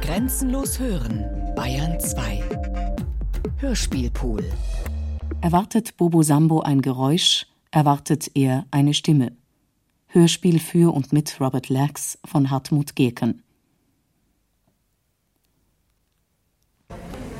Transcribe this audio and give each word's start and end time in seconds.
Grenzenlos 0.00 0.78
hören, 0.78 1.24
Bayern 1.54 1.98
2. 2.00 2.42
Hörspielpool. 3.58 4.44
Erwartet 5.40 5.96
Bobo 5.96 6.22
Sambo 6.22 6.60
ein 6.60 6.82
Geräusch, 6.82 7.46
erwartet 7.70 8.30
er 8.34 8.66
eine 8.70 8.94
Stimme. 8.94 9.32
Hörspiel 10.08 10.58
für 10.60 10.94
und 10.94 11.12
mit 11.12 11.40
Robert 11.40 11.68
Lax 11.68 12.18
von 12.24 12.50
Hartmut 12.50 12.96
Gerken. 12.96 13.42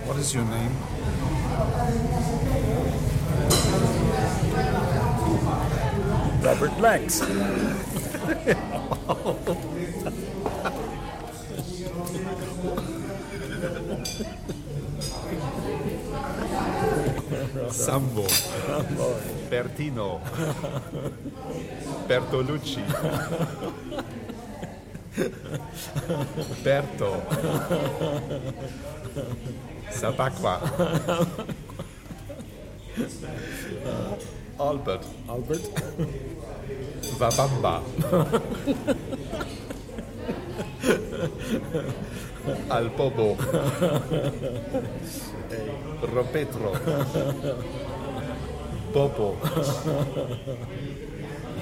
What 0.07 0.19
is 0.19 0.35
your 0.35 0.45
name? 0.45 0.71
Robert 6.43 6.81
Lex. 6.81 7.23
Sambo. 17.71 18.27
Bertino. 19.51 20.21
Bertolucci. 22.09 22.81
Berto. 26.63 27.23
Sabacqua. 29.91 30.61
Albert. 34.59 35.05
Albert. 35.29 35.65
Vabamba. 37.19 37.83
Alpobo. 42.69 43.37
Ropetro. 46.03 46.73
Popo. 48.93 49.37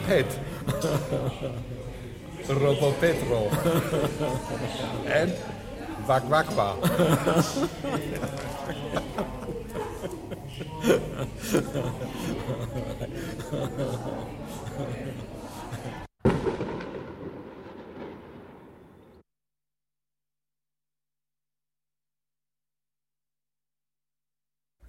Pet. 0.06 0.26
Robopetro. 2.48 3.50
And 5.06 5.32
Vakwakwa. 6.06 6.76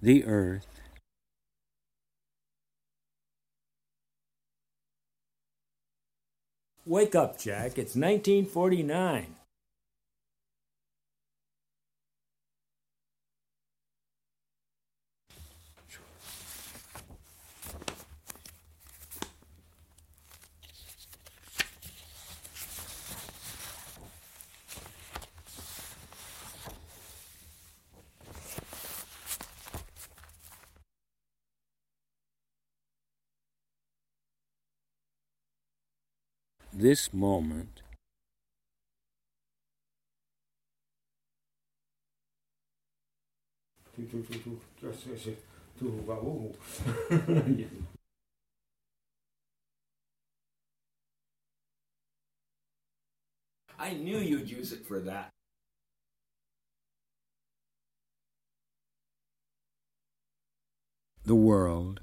The 0.06 0.24
earth, 0.24 0.68
Wake 6.84 7.16
up, 7.16 7.36
Jack. 7.36 7.78
It's 7.78 7.96
1949. 7.96 9.35
This 36.78 37.12
moment, 37.14 37.80
I 53.78 53.92
knew 53.92 54.18
you'd 54.18 54.50
use 54.50 54.72
it 54.72 54.86
for 54.86 55.00
that. 55.00 55.30
the 61.26 61.34
world, 61.34 62.00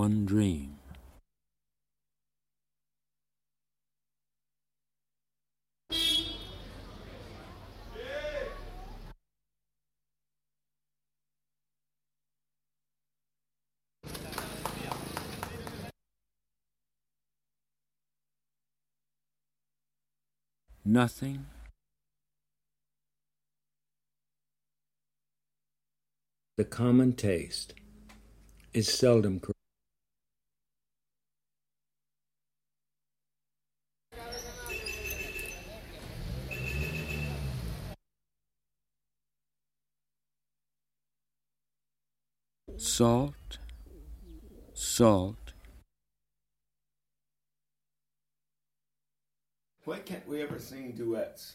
one 0.00 0.24
dream. 0.24 0.78
Nothing 20.82 21.44
The 26.56 26.64
common 26.64 27.12
taste 27.12 27.74
is 28.72 28.88
seldom 28.88 29.40
correct. 29.40 29.59
Salt, 43.00 43.56
salt, 44.74 45.54
Why 49.86 50.00
can't 50.00 50.28
we 50.28 50.42
ever 50.42 50.58
sing 50.58 50.92
duets? 50.92 51.54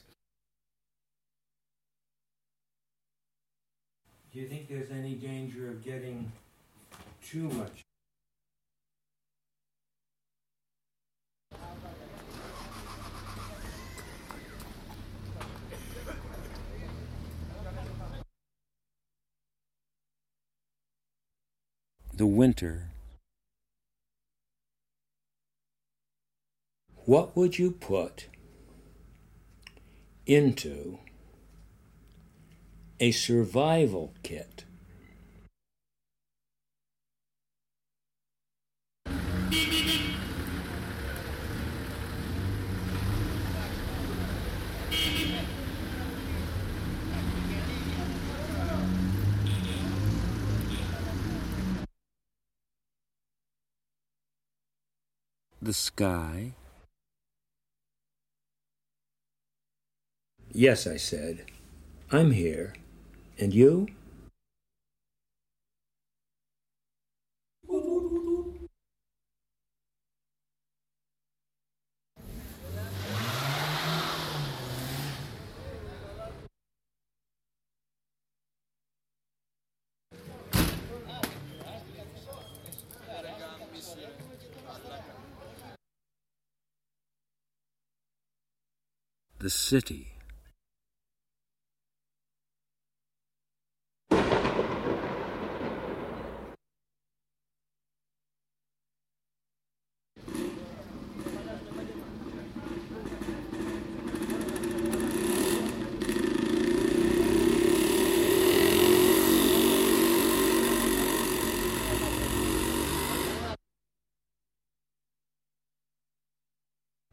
Do 4.34 4.40
you 4.40 4.48
think 4.48 4.68
there's 4.68 4.90
any 4.90 5.14
danger 5.14 5.70
of 5.70 5.86
getting 5.86 6.32
too 7.24 7.48
much? 7.50 7.85
The 22.18 22.26
winter, 22.26 22.90
What 27.06 27.38
would 27.38 27.60
you 27.60 27.70
put 27.70 28.26
into 30.26 30.98
a 33.00 33.12
survival 33.12 34.12
kit? 34.24 34.66
The 55.66 55.74
sky, 55.74 56.54
Yes, 60.58 60.88
I 60.88 60.96
said. 60.96 61.52
I'm 62.14 62.32
here. 62.32 62.76
And 63.38 63.54
you? 63.54 63.88
The 89.38 89.50
city. 89.50 90.14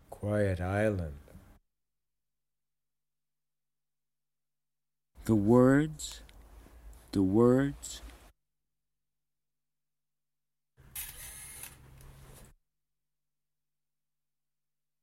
Quiet 0.09 0.61
Island. 0.61 1.15
The 5.25 5.37
words. 5.37 6.21
The 7.13 7.23
words. 7.23 8.03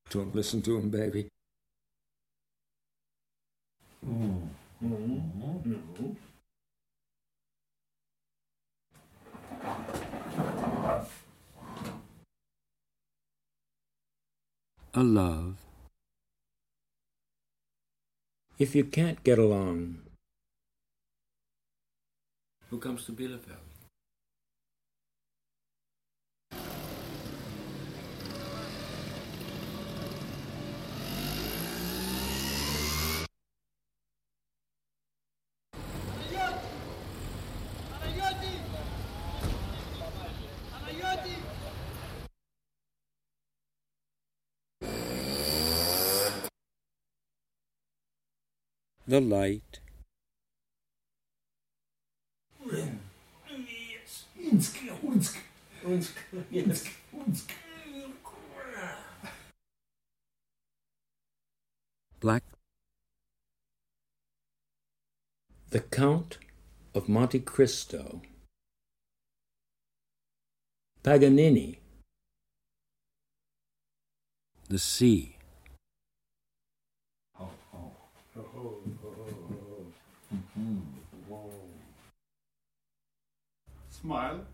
Don't 0.10 0.34
listen 0.34 0.62
to 0.64 0.76
him, 0.76 0.90
baby. 0.90 1.28
A 14.96 15.04
love. 15.04 15.58
If 18.58 18.74
you 18.74 18.84
can't 18.86 19.24
get 19.24 19.38
along, 19.38 20.00
who 22.70 22.80
comes 22.80 23.06
to 23.06 23.12
Bielefeld? 23.12 23.69
The 49.10 49.20
light. 49.20 49.80
Black. 62.20 62.44
The 65.72 65.80
Count 65.80 66.38
of 66.94 67.10
Monte 67.10 67.40
Cristo. 67.40 68.22
Paganini. 71.02 71.80
The 74.68 74.78
sea. 74.78 75.39
Smile. 84.02 84.46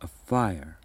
A 0.00 0.08
fire. 0.08 0.78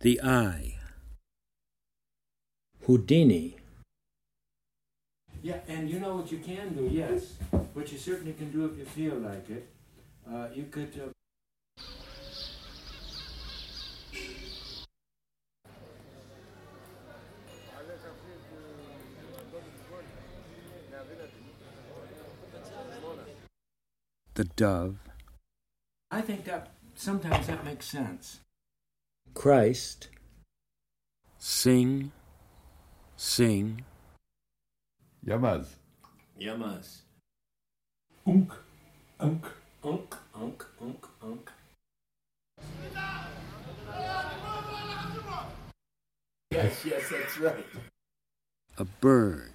The 0.00 0.20
eye. 0.22 0.74
Houdini. 2.86 3.56
Yeah, 5.42 5.60
and 5.68 5.88
you 5.88 6.00
know 6.00 6.16
what 6.16 6.32
you 6.32 6.38
can 6.38 6.74
do, 6.74 6.88
yes. 6.90 7.34
What 7.74 7.92
you 7.92 7.98
certainly 7.98 8.32
can 8.32 8.50
do 8.50 8.64
if 8.64 8.76
you 8.76 8.84
feel 8.84 9.14
like 9.14 9.48
it. 9.48 9.68
Uh, 10.28 10.48
you 10.54 10.64
could. 10.64 10.98
Uh, 10.98 11.08
The 24.34 24.44
dove. 24.62 24.94
I 26.12 26.20
think 26.20 26.44
that 26.44 26.68
sometimes 26.94 27.48
that 27.48 27.64
makes 27.64 27.84
sense. 27.84 28.38
Christ. 29.34 30.08
Sing. 31.38 32.12
Sing. 33.16 33.84
Yamaz. 35.26 35.66
Yamas. 36.40 37.00
Unk. 38.24 38.52
Unk. 39.18 39.46
Unk, 39.84 40.14
unk, 40.32 40.64
unk, 40.80 41.06
unk. 41.20 41.50
Yes, 46.52 46.84
yes, 46.84 47.02
that's 47.10 47.38
right. 47.38 47.66
A 48.78 48.84
bird. 48.84 49.50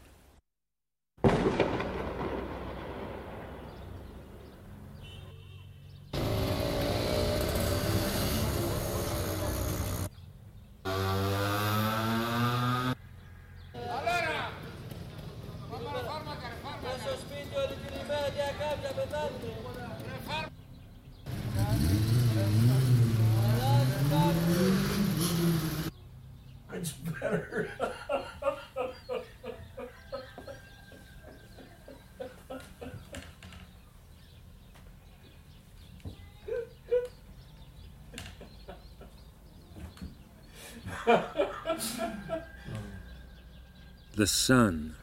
It's 26.73 26.91
better. 26.91 27.69
The 44.15 44.27
sun. 44.27 44.96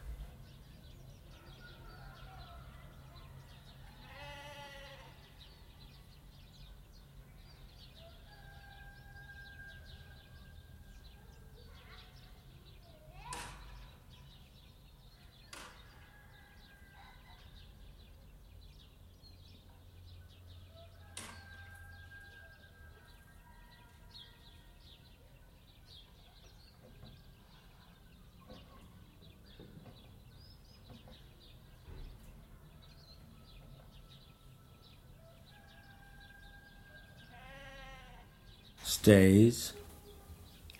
Stays 39.05 39.73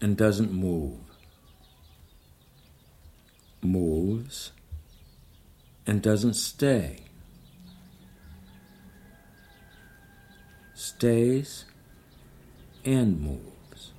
and 0.02 0.18
doesn't 0.18 0.52
move. 0.52 0.98
Moves 3.62 4.52
and 5.86 6.02
doesn't 6.02 6.34
stay. 6.34 7.04
Stays 10.74 11.66
and 12.84 13.22
moves. 13.22 13.92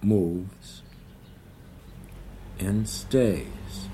Moves 0.00 0.80
and 2.58 2.88
stays. 2.88 3.88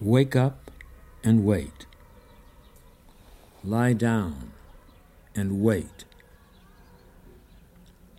Wake 0.00 0.34
up 0.34 0.70
and 1.22 1.44
wait. 1.44 1.86
Lie 3.62 3.92
down 3.92 4.52
and 5.34 5.62
wait. 5.62 6.04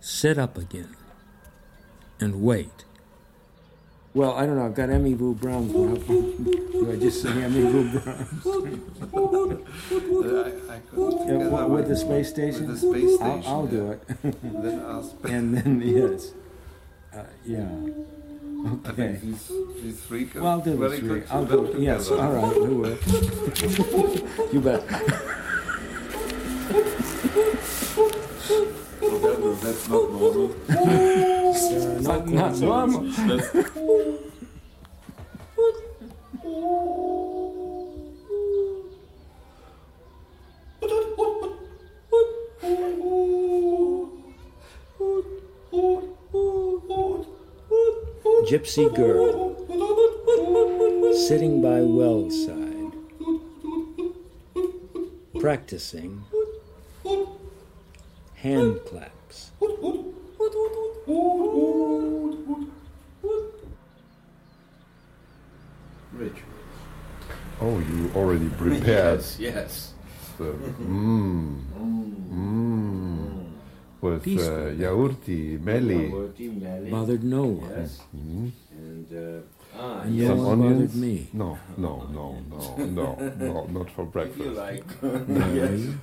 Sit 0.00 0.38
up 0.38 0.56
again 0.56 0.94
and 2.20 2.42
wait. 2.42 2.84
Well, 4.14 4.32
I 4.34 4.46
don't 4.46 4.56
know. 4.56 4.66
I've 4.66 4.74
got 4.74 4.90
Emmy 4.90 5.14
Boo 5.14 5.34
Brown's. 5.34 5.72
Do 5.72 6.92
I 6.92 6.96
just 6.96 7.22
sing 7.22 7.42
Emmy 7.42 7.62
Boo 7.62 7.98
Brown's? 7.98 8.46
I, 8.46 8.58
I 10.74 10.80
Yeah, 11.26 11.48
what, 11.48 11.70
with 11.70 11.88
the 11.88 11.96
space 11.96 12.28
station? 12.28 12.68
With 12.68 12.80
the 12.80 12.92
space 12.92 13.20
I'll, 13.20 13.40
station. 13.40 13.52
I'll 13.52 13.66
do 13.66 13.98
yeah. 14.22 14.30
it. 14.30 14.62
then 14.62 14.80
I'll 14.86 15.02
sp- 15.08 15.24
and 15.24 15.56
then, 15.56 15.80
yes. 15.80 16.32
Uh, 17.12 17.24
yeah. 17.44 17.68
Okay. 18.88 19.18
these, 19.22 19.50
these 19.82 20.00
three 20.02 20.24
go 20.26 20.42
Well, 20.42 20.60
do 20.60 20.76
very 20.76 20.98
three. 20.98 21.20
good 21.20 21.26
I'll 21.30 21.44
do 21.44 21.64
it. 21.66 21.78
Yes, 21.80 22.10
all 22.10 22.32
right, 22.32 22.60
we 22.60 22.74
will. 22.74 22.98
you 24.52 24.60
bet. 24.60 24.82
So 29.00 29.18
that- 29.18 29.58
that's 29.62 29.88
not 29.88 30.10
normal. 30.12 30.48
Not, 32.02 32.28
not 32.28 32.58
normal. 32.60 33.12
Gypsy 48.52 48.94
girl 48.94 49.56
sitting 51.26 51.62
by 51.62 51.80
well 51.80 52.28
side, 52.30 52.92
practicing 55.40 56.22
hand 58.34 58.78
claps. 58.84 59.52
Rich. 66.12 66.32
Oh, 67.58 67.78
you 67.78 68.12
already 68.14 68.50
prepared 68.50 69.20
Yes, 69.20 69.38
yes. 69.40 69.94
the 70.36 70.52
mmm, 70.52 71.58
with 74.02 74.14
uh, 74.14 74.24
Peaceful. 74.24 74.72
yaurti, 74.84 75.58
meli, 75.60 76.90
Bothered 76.90 77.22
no 77.24 77.44
one. 77.44 77.70
Yes. 77.70 78.00
mm, 78.14 78.50
And, 78.76 79.06
uh, 79.12 79.78
ah, 79.78 80.00
And 80.02 80.14
yes. 80.16 80.28
no 80.28 80.36
some 80.36 80.46
one 80.46 80.58
bothered 80.58 80.74
onions. 80.74 80.94
me. 80.96 81.28
No, 81.32 81.58
no, 81.78 81.92
no, 82.12 82.36
no, 82.50 82.76
no, 82.84 83.32
no, 83.38 83.66
not 83.66 83.90
for 83.90 84.02
If 84.02 84.06
you 84.06 84.12
breakfast. 84.12 84.56
like. 84.56 84.84
Very 85.00 85.94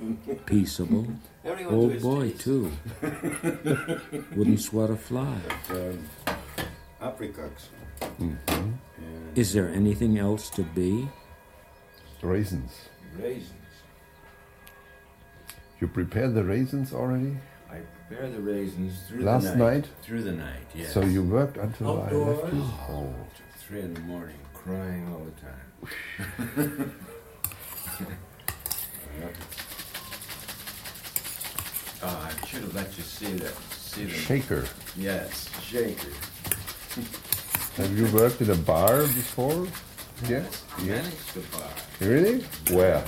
peaceable. 0.46 1.06
Everyone 1.44 1.74
Old 1.74 1.92
his 1.92 2.02
boy, 2.02 2.30
taste. 2.30 2.40
too. 2.44 2.70
Wouldn't 4.36 4.60
sweat 4.60 4.90
a 4.90 4.96
fly. 4.96 5.36
Um, 5.70 5.98
apricots. 7.00 7.68
Mhm. 8.18 8.72
Is 9.34 9.52
there 9.52 9.68
anything 9.68 10.18
else 10.18 10.48
to 10.50 10.62
be? 10.62 11.08
Raisins. 12.22 12.72
raisins. 13.18 13.52
You 15.80 15.88
prepared 15.88 16.34
the 16.34 16.44
raisins 16.44 16.92
already 16.92 17.32
I 17.32 17.49
prepare 18.10 18.28
the 18.28 18.40
raisins 18.40 18.94
through 19.08 19.22
last 19.22 19.44
the 19.44 19.56
night. 19.56 19.74
night? 19.74 19.88
Through 20.02 20.22
the 20.22 20.32
night, 20.32 20.66
yes. 20.74 20.92
So 20.92 21.02
you 21.02 21.22
worked 21.22 21.56
until 21.56 22.02
I 22.02 22.10
left 22.10 22.12
Outdoors? 22.12 22.54
you? 22.54 22.62
Oh, 22.88 23.14
three 23.58 23.80
in 23.82 23.94
the 23.94 24.00
morning, 24.00 24.38
crying 24.52 25.08
all 25.12 25.24
the 25.24 26.66
time. 26.66 26.94
Ah, 32.02 32.30
I 32.32 32.46
should 32.46 32.62
have 32.62 32.74
let 32.74 32.96
you 32.96 33.02
see 33.02 33.34
that. 33.34 33.52
See 33.72 34.04
them. 34.06 34.14
Shaker. 34.14 34.64
Yes, 34.96 35.50
shaker. 35.62 36.08
Have 37.76 37.98
you 37.98 38.06
worked 38.16 38.40
in 38.40 38.48
a 38.48 38.54
bar 38.54 39.02
before? 39.02 39.66
Yes. 40.26 40.64
Yes. 40.82 41.04
Managed 41.04 41.32
to 41.34 41.40
bar. 41.58 41.68
Really? 42.00 42.40
Where? 42.70 43.04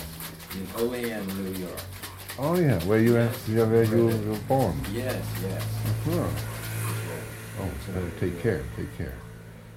in 0.55 0.69
Olean, 0.77 1.27
New 1.43 1.59
York. 1.59 1.81
Oh 2.39 2.57
yeah, 2.59 2.79
where 2.85 2.99
you 2.99 3.15
have, 3.15 3.37
yeah, 3.49 3.65
where 3.65 3.85
you 3.85 4.07
were 4.07 4.37
born. 4.49 4.75
Yes, 4.93 5.25
yes. 5.43 5.65
Oh, 6.09 6.11
huh. 6.13 6.29
Oh, 7.63 7.71
so 7.87 7.93
take 8.19 8.41
care, 8.43 8.63
take 8.77 8.97
care. 8.97 9.15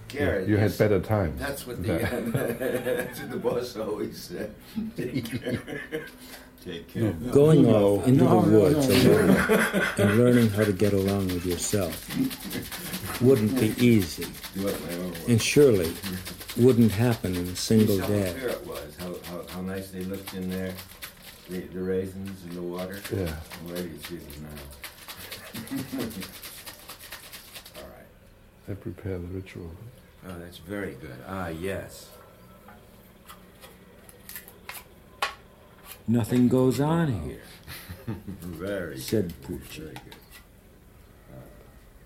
Garrett, 0.07 0.47
you 0.47 0.55
had 0.57 0.75
better 0.77 0.99
times. 1.01 1.39
That's 1.39 1.67
what 1.67 1.83
the 1.83 1.93
that's 1.97 3.19
what 3.21 3.29
the 3.31 3.37
boss 3.37 3.75
always 3.75 4.17
said. 4.17 4.53
Take 4.95 5.41
care. 5.41 5.61
Take 6.63 6.87
care. 6.87 7.11
Going 7.31 7.65
off 7.67 8.07
into 8.07 8.23
the 8.23 8.35
woods 8.35 8.87
alone 8.87 9.29
and 9.97 10.17
learning 10.17 10.49
how 10.51 10.63
to 10.63 10.73
get 10.73 10.93
along 10.93 11.27
with 11.27 11.45
yourself 11.45 12.09
wouldn't 13.21 13.59
be 13.59 13.73
easy, 13.85 14.25
Do 14.55 14.67
it 14.67 14.81
my 14.89 14.95
own 14.95 15.11
way. 15.11 15.17
and 15.29 15.41
surely 15.41 15.93
wouldn't 16.57 16.91
happen 16.91 17.35
in 17.35 17.45
a 17.47 17.55
single 17.55 17.95
You 17.97 18.01
saw 18.01 18.07
day. 18.07 18.27
how 18.27 18.33
fair 18.33 18.49
it 18.49 18.65
was. 18.67 18.95
How, 18.97 19.13
how, 19.29 19.45
how 19.49 19.61
nice 19.61 19.89
they 19.91 20.03
looked 20.05 20.33
in 20.33 20.49
there. 20.49 20.73
The, 21.49 21.59
the 21.59 21.81
raisins 21.81 22.43
in 22.49 22.55
the 22.55 22.61
water. 22.61 22.99
Yeah. 23.13 23.27
Where 23.67 23.77
do 23.81 23.87
you 23.87 23.99
see 23.99 24.15
them 24.17 24.43
now? 24.43 25.77
All 27.77 27.89
right. 27.89 28.07
I 28.69 28.73
prepare 28.73 29.17
the 29.19 29.27
ritual. 29.27 29.71
Oh, 30.27 30.39
that's 30.39 30.57
very 30.57 30.95
good. 30.95 31.17
Ah, 31.27 31.47
yes. 31.49 32.09
Nothing 36.07 36.47
goes 36.49 36.79
on 36.79 37.23
here, 37.23 37.41
Very 38.41 38.99
said. 38.99 39.33
Poochie, 39.41 39.79
Very 39.79 39.93
good. 39.93 40.15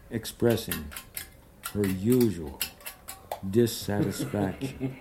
expressing 0.10 0.86
her 1.74 1.86
usual 1.86 2.60
dissatisfaction 3.50 4.98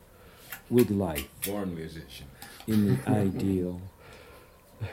with 0.70 0.90
life 0.90 1.28
Born 1.46 1.74
musician. 1.74 2.26
In 2.66 2.96
the 2.96 3.10
ideal 3.10 3.80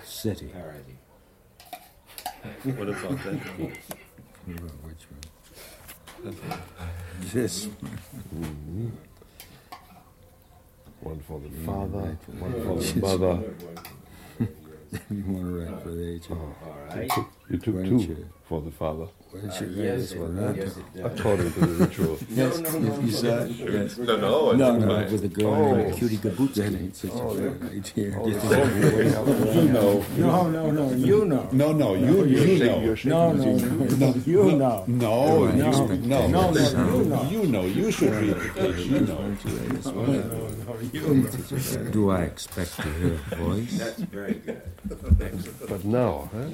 city. 0.04 0.48
Parody. 0.48 0.98
What 2.64 2.90
about 2.90 3.24
that? 3.24 3.40
Which 4.84 5.06
one? 6.24 6.36
This 7.34 7.68
One 11.02 11.20
for 11.28 11.40
the 11.40 11.50
father, 11.66 12.18
one 12.40 12.54
for 12.64 12.76
the 12.82 13.00
mother. 13.00 13.54
you 15.12 15.24
want 15.28 15.46
to 15.46 15.72
write 15.72 15.82
for 15.84 15.90
the 15.92 16.14
age? 16.14 16.24
All 16.30 16.56
You 17.02 17.08
took, 17.08 17.28
you 17.50 17.58
took 17.58 17.76
Why 17.76 17.82
don't 17.84 18.00
two 18.00 18.06
you- 18.14 18.30
for 18.48 18.62
the 18.62 18.72
father, 18.72 19.08
Why 19.32 19.42
don't 19.42 19.52
Uh, 19.52 19.66
yes, 19.84 20.00
this 20.10 20.16
one? 20.16 20.38
it, 20.38 20.42
huh? 20.42 20.54
yes, 20.58 20.78
it 20.78 20.84
does. 20.96 21.06
according 21.20 21.52
to 21.54 21.60
the 21.60 21.68
ritual. 21.86 22.18
No, 22.30 22.50
no, 22.50 22.80
no. 22.80 23.00
You 23.00 23.12
saw 23.12 23.28
it? 23.44 23.52
Yes. 23.52 23.98
No, 24.00 24.16
no, 24.18 24.52
No, 24.54 24.76
it's 24.76 25.12
no, 25.12 25.12
with 25.14 25.24
a 25.24 25.28
girl 25.28 25.54
Oh. 25.54 25.76
named 25.76 25.94
Cutie 25.98 26.18
Gabutzka. 26.18 26.66
Oh, 27.14 27.38
a 27.38 27.42
yeah. 27.96 28.18
Oh, 28.18 28.30
Just- 28.30 29.56
You 29.56 29.66
know. 29.70 30.04
No, 30.18 30.48
no, 30.50 30.72
no, 30.72 30.92
you 30.94 31.26
know. 31.26 31.48
No, 31.52 31.72
no, 31.74 31.94
you, 31.94 32.26
you 32.26 32.58
know. 32.66 32.96
No, 33.06 33.34
no, 33.34 33.54
no, 33.54 34.14
you 34.26 34.44
know. 34.58 34.84
No, 34.88 35.46
No, 35.46 35.46
you, 35.46 35.98
no, 36.08 36.28
no, 36.28 36.50
no, 36.50 36.60
you 36.90 37.06
know. 37.06 37.24
You 37.30 37.44
know. 37.46 37.66
You 37.66 37.92
should 37.92 38.14
read 38.16 38.36
the 38.36 38.50
page. 38.56 38.86
You 38.88 39.02
know. 39.02 39.20
Do 41.92 42.10
I 42.10 42.22
expect 42.24 42.76
to 42.78 42.90
hear 42.94 43.14
a 43.32 43.36
voice? 43.36 43.78
That's 43.78 44.00
very 44.10 44.34
good. 44.46 44.62
Excellent. 45.22 45.70
But 45.70 45.86
now, 45.86 46.30
huh? 46.34 46.50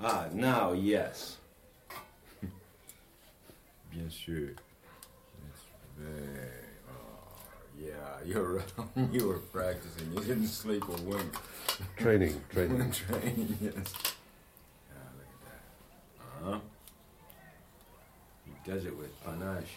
Ah, 0.00 0.26
now, 0.34 0.72
yes. 0.72 1.36
Bien 3.92 4.08
sûr. 4.10 4.54
That's 5.38 5.62
very. 5.98 6.48
Oh, 6.88 6.94
yeah, 7.78 8.24
you're 8.24 8.62
you 9.12 9.28
were 9.28 9.38
practicing. 9.52 10.10
You 10.12 10.20
didn't 10.20 10.48
sleep 10.48 10.84
a 10.88 11.02
wink. 11.02 11.32
training, 11.98 12.40
training. 12.50 12.90
Training, 12.92 13.58
yes. 13.60 13.74
Yeah, 14.88 15.08
look 15.18 15.28
at 15.28 15.40
that. 15.46 15.62
Uh-huh. 16.48 16.58
He 18.46 18.70
does 18.70 18.84
it 18.86 18.96
with 18.96 19.12
panache. 19.24 19.76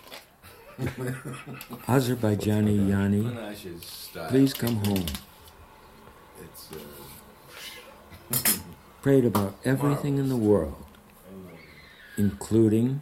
Azerbaijani 1.88 2.90
Yani, 2.90 3.24
Panache 3.24 3.66
is 3.66 3.84
style. 3.86 4.30
please 4.30 4.54
come 4.54 4.76
home. 4.86 5.06
It's 6.44 6.70
uh, 6.72 6.80
Prayed 9.02 9.26
about 9.26 9.56
everything 9.64 10.18
in 10.18 10.28
the 10.30 10.36
world, 10.36 10.84
including 12.18 13.02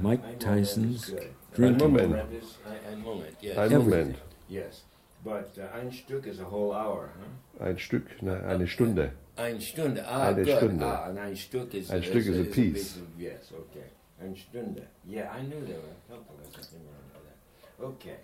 Mike 0.00 0.38
Tyson's 0.38 1.12
drinking. 1.54 1.96
Ein 1.96 3.02
Moment, 3.02 3.36
yes. 3.40 3.58
Ein. 3.58 3.72
Moment. 3.72 4.16
Yes. 4.48 4.82
But 5.24 5.58
uh, 5.58 5.76
ein 5.76 5.90
Stück 5.90 6.26
is 6.26 6.38
a 6.40 6.44
whole 6.44 6.72
hour, 6.72 7.10
huh? 7.18 7.64
Ein 7.64 7.78
Stück, 7.78 8.22
ne, 8.22 8.44
eine 8.46 8.66
Stunde. 8.68 9.10
Ein 9.36 9.60
Stunde. 9.60 10.06
Ah, 10.06 10.28
Eine 10.28 10.44
good. 10.44 10.56
Stunde. 10.56 10.86
Ah, 10.86 11.08
and 11.08 11.18
ein 11.18 11.36
Stück 11.36 11.74
is, 11.74 11.90
Ein 11.90 12.02
Stück 12.02 12.26
is 12.26 12.38
a 12.38 12.44
piece. 12.44 12.96
of, 12.96 13.02
yes, 13.18 13.52
okay. 13.52 13.86
Ein 14.20 14.36
Stunde. 14.36 14.82
Yeah, 15.04 15.30
I 15.34 15.42
knew 15.42 15.60
there 15.66 15.78
were 15.78 15.92
a 15.92 16.12
couple 16.12 16.36
of 16.40 16.54
something 16.54 16.80
that. 16.86 17.84
Okay. 17.84 18.16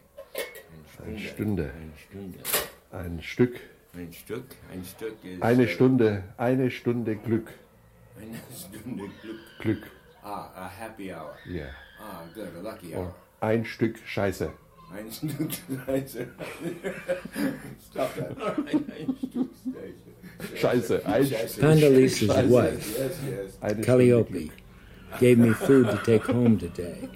Ein 1.04 1.18
Stunde. 1.18 1.64
Ein 1.64 1.92
Stunde. 1.96 2.38
Ein 2.92 3.22
Stück. 3.22 3.60
Ein 3.94 4.12
Stück. 4.12 4.56
Ein 4.72 4.84
Stück 4.84 5.24
is. 5.24 5.42
Eine 5.42 5.64
uh, 5.64 5.68
Stunde, 5.68 6.24
eine 6.38 6.70
Stunde 6.70 7.16
Glück. 7.16 7.52
Eine 8.18 8.38
Stunde 8.56 9.04
Glück. 9.20 9.38
Glück. 9.58 10.01
Ah, 10.24 10.50
a 10.56 10.68
happy 10.68 11.12
hour. 11.12 11.34
Ja. 11.46 11.66
Ah, 12.00 12.22
good. 12.34 12.48
A 12.58 12.62
lucky 12.62 12.94
Und 12.94 12.98
hour. 13.06 13.14
ein 13.40 13.64
Stück 13.64 13.98
Scheiße. 14.06 14.50
Ein 14.94 15.10
Stück 15.10 15.50
Scheiße. 15.86 16.26
Stop 17.90 18.14
that. 18.16 18.36
Ein, 18.40 18.84
ein 18.92 19.16
Stück 19.18 19.50
Scheiße. 19.64 20.56
Scheiße. 20.58 21.06
Ein 21.06 21.26
Scheiße. 21.26 21.60
Pandalisa's 21.60 22.28
Scheiße. 22.36 22.50
wife, 22.50 22.98
Yes, 22.98 23.58
yes. 23.62 23.84
Calliope, 23.86 24.50
gave 25.20 25.38
me 25.38 25.52
food 25.54 25.88
to 25.90 25.96
take 26.04 26.24
home 26.24 26.58
today 26.58 27.08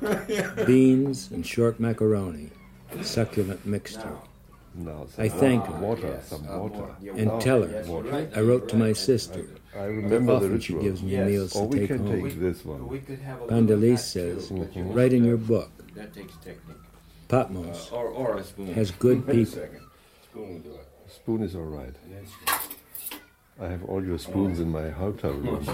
beans 0.66 1.30
and 1.32 1.46
short 1.46 1.78
macaroni, 1.80 2.50
succulent 3.02 3.64
mixture. 3.66 4.00
Now, 4.04 4.22
I 5.18 5.28
thank 5.28 5.62
water, 5.68 5.72
her. 5.72 5.82
Water, 5.86 6.06
Yes, 6.08 6.28
some 6.28 6.46
uh, 6.48 6.58
water. 6.58 6.84
And 7.16 7.26
more. 7.26 7.40
tell 7.40 7.62
her 7.62 7.70
Yes, 7.70 7.88
you're 7.88 8.02
right, 8.02 8.30
I 8.36 8.40
wrote 8.40 8.60
you're 8.62 8.68
to 8.70 8.76
my 8.76 8.92
sister. 8.92 9.46
I 9.74 9.84
remember 9.84 10.38
the 10.38 10.46
Often 10.46 10.60
she 10.60 10.74
gives 10.74 11.02
me 11.02 11.12
Yes. 11.12 11.26
meals 11.28 11.56
Or 11.56 11.62
to 11.62 11.68
we 11.68 11.86
take 11.86 11.98
home. 11.98 12.22
take 12.22 12.38
this 12.40 12.64
one. 12.64 12.88
We 12.88 12.98
could 13.00 13.18
have 13.20 13.42
a 13.42 13.46
Pandalise 13.46 13.98
says, 14.00 14.48
hat, 14.48 14.56
too, 14.56 14.64
but 14.64 14.76
you 14.76 14.82
write 14.84 15.12
in 15.12 15.24
your 15.24 15.36
book. 15.36 15.70
That 15.94 16.12
takes 16.14 16.36
technique. 16.36 16.76
Uh, 16.76 17.28
Patmos 17.28 17.90
or, 17.92 18.06
or 18.08 18.36
a 18.38 18.44
spoon. 18.44 18.72
has 18.74 18.90
good 18.92 19.26
people. 19.26 19.62
Spoon 20.30 20.48
will 20.54 20.58
do 20.60 20.70
it. 20.70 20.86
Spoon 21.12 21.42
is 21.42 21.54
all 21.56 21.62
right. 21.62 21.94
I 23.60 23.66
have 23.66 23.84
all 23.84 24.02
your 24.04 24.18
spoons 24.18 24.60
in 24.60 24.70
my 24.70 24.88
hotel 24.90 25.32
room. 25.32 25.66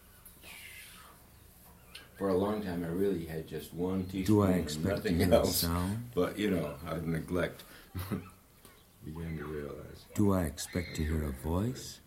Yeah. 2.18 2.26
For 2.26 2.28
a 2.30 2.36
long 2.36 2.62
time, 2.62 2.84
I 2.84 2.88
really 2.88 3.26
had 3.26 3.46
just 3.46 3.72
one 3.74 4.04
teaspoon 4.04 4.36
Do 4.36 4.42
I 4.42 4.50
and 4.50 4.60
expect 4.60 4.86
to 4.86 4.94
nothing 4.94 5.18
hear 5.18 5.34
else. 5.34 5.56
sound? 5.56 6.10
But 6.14 6.38
you 6.38 6.50
know, 6.50 6.74
out 6.86 6.96
of 6.96 7.06
neglect, 7.06 7.62
began 9.04 9.36
to 9.38 9.44
realize. 9.44 10.04
Do 10.14 10.32
I 10.32 10.42
expect 10.42 10.96
to 10.96 11.04
hear 11.04 11.24
a 11.24 11.32
voice? 11.46 12.00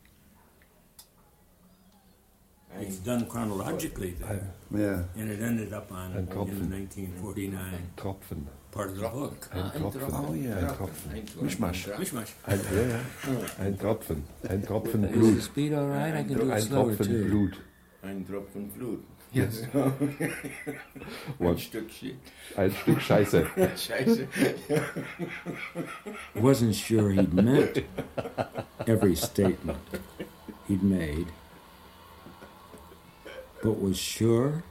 It's 2.79 2.97
done 2.97 3.25
chronologically 3.27 4.11
then, 4.11 4.47
Yeah. 4.73 5.03
and 5.17 5.29
it 5.29 5.41
ended 5.41 5.73
up 5.73 5.91
on 5.91 6.11
in 6.15 6.25
1949 6.25 7.91
Tropfen. 7.97 8.45
part 8.71 8.89
of 8.91 8.95
the 8.97 9.09
book. 9.09 9.49
Ein 9.51 9.59
ah, 9.61 9.71
Tropfen. 9.77 10.29
Oh, 10.29 10.33
yeah. 10.33 10.57
Ein 10.57 10.67
Tropfen. 10.77 11.43
Mishmash. 11.43 11.87
Mishmash. 11.99 12.33
Ein, 12.47 12.59
ja, 12.73 12.81
ja. 12.81 12.99
Ein 13.59 13.77
Tropfen. 13.77 14.23
Ein 14.49 14.63
Tropfen 14.65 15.03
Is 15.03 15.11
the 15.11 15.17
Blut. 15.17 15.41
speed 15.43 15.73
all 15.73 15.87
right? 15.87 16.15
I 16.15 16.23
can 16.23 16.33
do 16.37 16.45
it 16.47 16.51
Ein 16.51 16.61
slower 16.61 16.95
Tropfen 16.95 17.07
too. 17.07 17.25
Blut. 17.29 17.59
Ein 18.03 18.25
Tropfen 18.25 18.69
Blut. 18.69 19.03
Yes. 19.33 19.63
Ein 21.39 21.57
Stück 21.57 21.89
Shit. 21.89 22.15
Ein 22.57 22.71
Stück 22.71 22.99
Scheiße. 22.99 23.45
Scheiße. 23.77 24.27
Wasn't 26.35 26.75
sure 26.75 27.11
he'd 27.11 27.33
meant 27.33 27.83
every 28.87 29.15
statement 29.15 29.79
he'd 30.67 30.83
made, 30.83 31.27
but 33.63 33.79
was 33.81 33.97
sure 33.97 34.63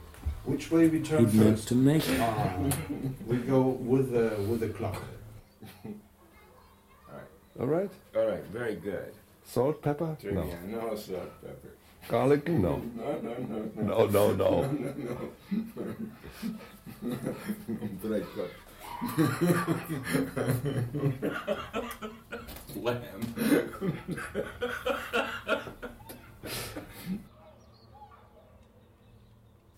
Which 0.45 0.69
way 0.71 0.87
we 0.89 0.99
turn 1.01 1.25
he'd 1.25 1.33
meant 1.33 1.57
first? 1.57 1.67
to 1.69 1.75
make 1.75 2.07
it. 2.07 2.19
Ah, 2.19 2.53
we 3.27 3.37
go 3.37 3.61
with 3.61 4.11
the 4.11 4.35
with 4.47 4.59
the 4.59 4.69
clock. 4.69 5.01
All 5.85 7.11
right. 7.11 7.27
All 7.59 7.67
right. 7.67 7.91
All 8.15 8.27
right. 8.27 8.43
very 8.53 8.75
good. 8.75 9.13
Salt, 9.43 9.81
pepper? 9.81 10.15
No. 10.23 10.43
No 10.67 10.95
salt, 10.95 11.41
pepper. 11.41 11.73
Garlic? 12.07 12.47
No. 12.47 12.81
No, 12.95 13.19
no, 13.21 13.35
no, 13.37 13.69
no. 13.75 14.07
No, 14.07 14.07
no, 14.07 14.33
no. 14.33 14.69
Bread 18.01 18.25
cook. 18.35 18.51
Lamb. 22.75 23.21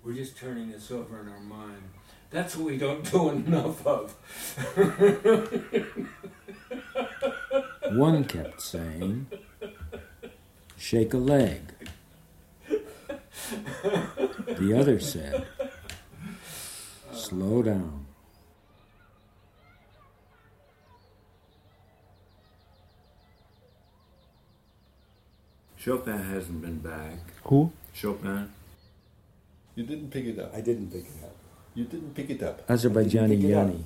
We're 0.04 0.14
just 0.14 0.38
turning 0.38 0.72
this 0.72 0.92
over 0.92 1.22
in 1.22 1.30
our 1.30 1.40
mind. 1.40 1.84
That's 2.30 2.56
what 2.58 2.66
we 2.66 2.78
don't 2.78 3.10
do 3.10 3.30
enough 3.30 3.86
of. 3.88 4.14
One 7.92 8.26
kept 8.26 8.62
saying, 8.62 9.28
shake 10.78 11.14
a 11.14 11.18
leg. 11.18 11.73
The 13.84 14.78
other 14.80 15.00
said, 15.00 15.46
slow 17.12 17.62
down. 17.63 18.06
Chopin 25.78 26.17
hasn't 26.17 26.62
been 26.62 26.80
back. 26.80 27.19
Who? 27.46 27.72
Chopin. 27.93 28.50
You 29.76 29.84
didn't 29.84 30.12
pick 30.12 30.26
it 30.26 30.39
up. 30.39 30.54
I 30.56 30.62
didn't 30.62 30.91
pick 30.91 31.02
it 31.06 31.24
up. 31.24 31.36
You 31.76 31.86
didn't 31.86 32.13
pick 32.13 32.30
it 32.30 32.43
up. 32.43 32.67
Azerbaijani 32.67 33.30
pick 33.41 33.43
it 33.50 33.54
up. 33.54 33.67
Yani. 33.67 33.84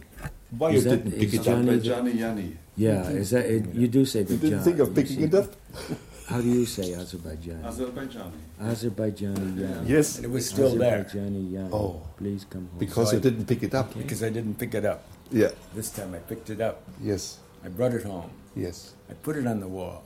Why 0.57 0.69
Is 0.71 0.83
you 0.83 0.89
that- 0.91 1.03
didn't 1.03 1.19
pick 1.19 1.23
is 1.29 1.33
it 1.33 1.39
up? 1.39 1.45
Johnny- 1.45 1.79
Johnny 1.79 2.11
Yanni. 2.11 2.57
Yeah, 2.75 3.09
is 3.09 3.31
that 3.31 3.45
it, 3.45 3.73
you 3.73 3.87
do 3.87 4.05
say 4.05 4.23
the 4.23 4.33
You 4.33 4.39
didn't 4.39 4.63
think 4.63 4.79
of 4.79 4.93
picking 4.93 5.21
it 5.23 5.33
up? 5.33 5.55
How 6.27 6.41
do 6.41 6.47
you 6.47 6.65
say 6.65 6.93
Azerbaijani? 6.93 7.63
Azerbaijani. 7.63 8.31
Azerbaijani 8.61 9.61
Yani. 9.61 9.89
Yes, 9.89 10.17
And 10.17 10.25
it 10.25 10.31
was 10.31 10.45
still 10.49 10.77
there 10.77 11.05
Azerbaijani 11.05 11.51
Yani. 11.53 11.69
Oh. 11.71 11.77
oh. 11.77 12.01
Please 12.17 12.45
come 12.49 12.67
home. 12.67 12.79
because 12.79 13.11
So 13.11 13.17
I- 13.17 13.21
didn't 13.21 13.45
pick 13.47 13.63
it 13.63 13.73
up. 13.73 13.93
because 13.97 14.23
I 14.23 14.29
didn't 14.29 14.55
pick 14.59 14.73
it 14.75 14.85
up. 14.85 14.99
Yeah. 15.31 15.51
This 15.75 15.89
time 15.89 16.13
I 16.15 16.19
picked 16.19 16.49
it 16.49 16.61
up. 16.61 16.75
Yes. 17.03 17.37
I 17.65 17.69
brought 17.69 17.93
it 17.93 18.03
home. 18.05 18.29
Yes. 18.55 18.93
I 19.09 19.13
put 19.13 19.35
it 19.37 19.47
on 19.47 19.59
the 19.59 19.67
wall, 19.67 20.03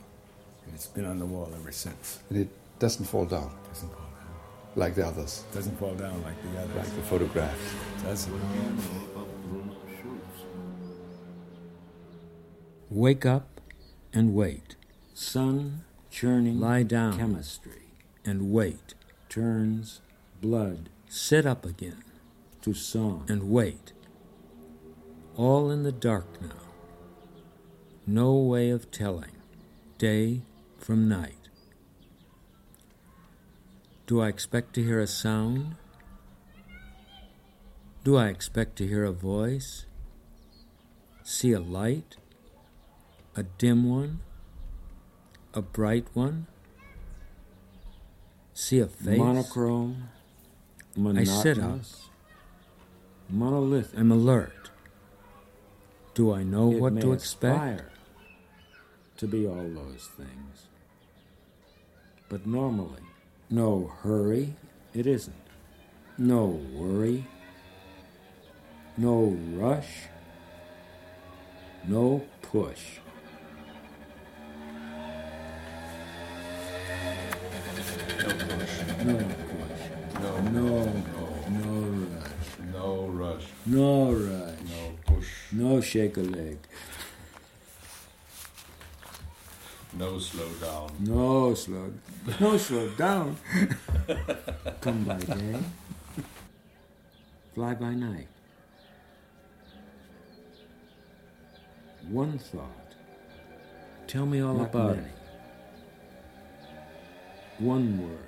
and 0.65 0.75
it's 0.75 0.87
been 0.87 1.05
on 1.05 1.17
the 1.19 1.25
wall 1.25 1.49
ever 1.59 1.71
since. 1.71 2.19
And 2.29 2.39
it 2.39 2.49
doesn't 2.79 3.05
fall 3.05 3.25
down 3.25 3.49
Doesn't 3.73 3.89
fall 3.89 3.99
down. 4.19 4.75
like 4.75 4.93
the 4.95 5.05
others, 5.07 5.43
Doesn't 5.53 5.77
fall 5.79 5.95
down 5.95 6.21
like 6.23 6.37
the 6.43 6.59
others. 6.61 6.75
like 6.75 6.95
the 6.95 7.01
photographs. 7.03 7.59
Does 8.03 8.27
it? 8.27 8.33
Wake 12.89 13.25
up 13.25 13.61
and 14.13 14.33
wait. 14.35 14.75
Sun 15.13 15.83
churning. 16.11 16.59
Lie 16.59 16.83
down. 16.83 17.17
Chemistry. 17.17 17.93
And 18.23 18.51
wait. 18.51 18.93
Turns 19.29 20.01
blood. 20.41 20.89
Sit 21.07 21.45
up 21.45 21.65
again. 21.65 22.03
To 22.61 22.73
song. 22.73 23.25
And 23.27 23.49
wait. 23.49 23.93
All 25.35 25.71
in 25.71 25.83
the 25.83 25.91
dark 25.91 26.41
now. 26.41 26.49
No 28.05 28.35
way 28.35 28.69
of 28.69 28.91
telling. 28.91 29.31
Day 29.97 30.41
from 30.77 31.07
night. 31.07 31.49
Do 34.05 34.21
I 34.21 34.27
expect 34.27 34.73
to 34.73 34.83
hear 34.83 34.99
a 34.99 35.07
sound? 35.07 35.75
Do 38.03 38.17
I 38.17 38.27
expect 38.27 38.75
to 38.77 38.87
hear 38.87 39.05
a 39.05 39.11
voice? 39.11 39.85
See 41.23 41.53
a 41.53 41.59
light? 41.59 42.17
A 43.35 43.43
dim 43.43 43.89
one? 43.89 44.19
A 45.53 45.61
bright 45.61 46.07
one? 46.13 46.47
See 48.53 48.79
a 48.79 48.87
face? 48.87 49.17
Monochrome? 49.17 50.09
I 50.97 51.23
sit 51.25 51.59
up. 51.59 51.79
Monolith. 53.29 53.93
I'm 53.97 54.11
alert. 54.11 54.69
Do 56.13 56.33
I 56.33 56.43
know 56.43 56.67
what 56.67 56.99
to 57.01 57.11
expect? 57.11 57.83
To 59.17 59.27
be 59.27 59.45
all 59.45 59.69
those 59.69 60.09
things. 60.15 60.67
But 62.29 62.47
normally, 62.47 63.03
no 63.49 63.91
hurry, 64.03 64.55
it 64.93 65.05
isn't. 65.05 65.35
No 66.17 66.45
worry, 66.45 67.27
no 68.97 69.37
rush, 69.53 70.07
no 71.85 72.25
push. 72.41 72.49
No 72.49 72.69
push. 72.71 72.99
No 72.99 73.01
push. 73.01 73.10
No 85.51 85.81
shake 85.81 86.17
a 86.17 86.21
leg. 86.21 86.57
No 89.93 90.17
slow 90.19 90.47
down. 90.61 90.89
No 91.01 91.53
slow. 91.53 91.91
No 92.39 92.57
slow 92.57 92.89
down. 92.91 93.35
Come 94.81 95.03
by 95.03 95.17
day. 95.17 95.59
Fly 97.53 97.73
by 97.73 97.93
night. 97.93 98.27
One 102.07 102.37
thought. 102.39 102.95
Tell 104.07 104.25
me 104.25 104.39
all 104.41 104.55
Not 104.55 104.69
about 104.69 104.95
many. 104.95 105.07
it. 105.07 105.15
One 107.59 108.01
word. 108.01 108.27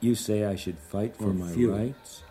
You 0.00 0.14
say 0.14 0.44
I 0.44 0.56
should 0.56 0.78
fight 0.78 1.16
for 1.16 1.30
Or 1.30 1.32
my 1.32 1.52
few. 1.52 1.72
rights? 1.74 2.22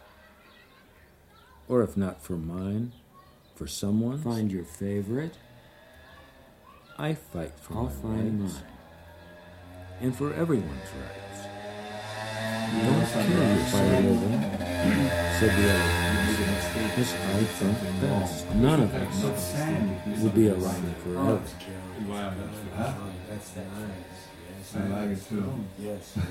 Or 1.67 1.81
if 1.81 1.97
not 1.97 2.21
for 2.21 2.33
mine, 2.37 2.91
for 3.55 3.67
someone? 3.67 4.17
Find 4.19 4.51
your 4.51 4.63
favorite. 4.63 5.35
I 6.97 7.13
fight 7.13 7.51
for 7.59 7.73
I'll 7.75 7.83
my 7.85 7.91
find 7.91 8.41
rights. 8.41 8.53
mine. 8.55 8.63
And 10.01 10.15
for 10.15 10.33
everyone's 10.33 10.71
rights. 10.71 11.47
You 12.73 12.81
Don't 12.81 13.05
kill 13.05 13.29
your 13.31 13.39
living, 14.11 14.41
said 15.39 15.53
the 15.57 15.65
other. 15.71 16.01
This 16.95 17.11
I 17.13 17.15
think 17.43 17.77
best. 18.01 18.49
None 18.55 18.81
of 18.83 18.93
us 18.93 19.23
will 20.21 20.29
be 20.31 20.49
around 20.49 20.95
forever. 21.03 21.41
Oh, 22.07 22.11
that's 23.29 23.49
nice. 23.55 24.75
I 24.75 24.77
like 24.87 25.09
it 25.17 25.21
too. 25.29 25.53
Yes. 25.79 26.17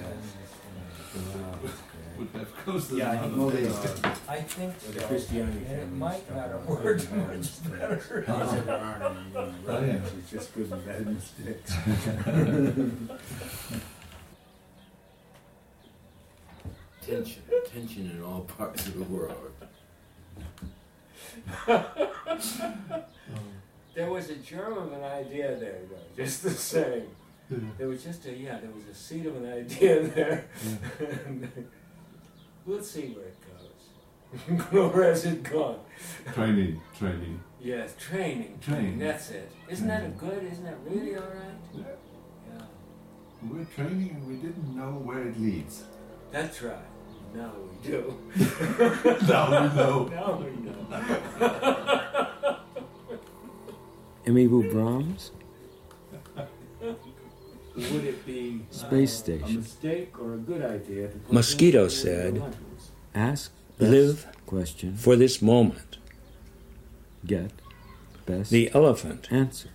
Would 2.18 2.29
have 2.35 2.57
costed 2.64 2.98
Yeah, 2.98 3.11
I 3.11 3.14
another 3.16 3.37
know 3.37 3.50
day. 3.50 3.62
they- 3.62 4.11
I 4.29 4.40
think 4.42 4.79
The 4.79 5.00
so. 5.00 5.07
Christianity 5.07 5.59
And 5.59 5.66
it 5.66 5.79
family 5.81 5.98
might 5.98 6.24
stuff. 6.24 6.37
not 6.37 6.48
have 6.50 6.66
worked 6.68 7.12
much 7.12 7.64
better. 7.70 8.24
Not 8.29 8.68
aren't 8.68 9.03
any, 9.03 9.37
any 9.37 9.55
Oh, 9.68 9.85
yeah. 9.85 10.00
it's 10.18 10.31
just 10.31 10.55
good 10.55 10.70
and 10.72 10.85
bad 10.87 11.07
mistakes. 11.07 11.72
tension, 17.07 17.42
tension 17.72 18.11
in 18.11 18.22
all 18.22 18.40
parts 18.42 18.87
of 18.87 18.94
the 18.98 19.05
world. 19.05 19.53
There 23.94 24.11
was 24.11 24.29
a 24.29 24.35
germ 24.37 24.77
of 24.77 24.92
an 24.92 25.05
idea 25.05 25.55
there, 25.57 25.79
though, 25.88 25.96
just 26.24 26.42
the 26.42 26.50
same. 26.50 27.07
There 27.79 27.87
was 27.87 28.03
just 28.03 28.27
a, 28.27 28.33
yeah, 28.37 28.59
there 28.59 28.70
was 28.74 28.85
a 28.90 28.94
seed 28.94 29.24
of 29.27 29.37
an 29.37 29.53
idea 29.53 30.03
there. 30.09 30.44
We'll 32.66 32.83
see 32.83 33.14
where 33.14 33.27
it 33.27 33.37
goes. 33.40 34.70
Where 34.94 35.05
has 35.11 35.24
it 35.27 35.42
gone? 35.44 35.79
Training, 36.33 36.81
training. 36.98 37.40
Yes, 37.61 37.94
training. 37.98 38.59
Training. 38.61 38.98
That's 38.98 39.31
it. 39.31 39.50
Isn't 39.70 39.87
that 39.88 40.05
a 40.05 40.09
good? 40.09 40.42
Isn't 40.44 40.64
that 40.64 40.77
really 40.85 41.16
all 41.16 41.22
right? 41.22 41.59
Yeah. 41.72 41.83
Yeah. 42.53 42.64
We're 43.50 43.64
training 43.64 44.11
and 44.11 44.27
we 44.29 44.35
didn't 44.37 44.74
know 44.77 44.90
where 45.05 45.29
it 45.29 45.40
leads. 45.40 45.85
That's 46.33 46.61
right. 46.62 46.77
Now 47.35 47.53
we 47.57 47.88
do. 47.90 48.14
now 49.29 49.50
we 49.50 49.77
know. 49.77 50.05
Now 50.11 50.33
we 50.37 50.50
know. 50.64 50.81
Amibu 54.27 54.70
Brahms? 54.72 55.31
Would 57.76 58.04
it 58.04 58.24
be 58.24 58.60
Space 58.70 59.10
uh, 59.10 59.32
a 59.32 59.38
station. 59.38 59.56
mistake 59.60 60.20
or 60.20 60.34
a 60.34 60.37
good 60.38 60.62
idea 60.62 61.08
to 61.08 61.18
Mosquito 61.32 61.84
this 61.84 62.04
in 62.04 62.10
the 62.10 62.12
said- 62.12 62.38
hunters? 62.38 62.90
Ask 63.14 63.52
Live 63.78 64.26
question. 64.46 64.94
for 64.96 65.16
this 65.16 65.42
moment. 65.42 65.98
Get 67.26 67.50
best 68.26 68.50
The 68.50 68.70
elephant. 68.74 69.26
answer. 69.32 69.70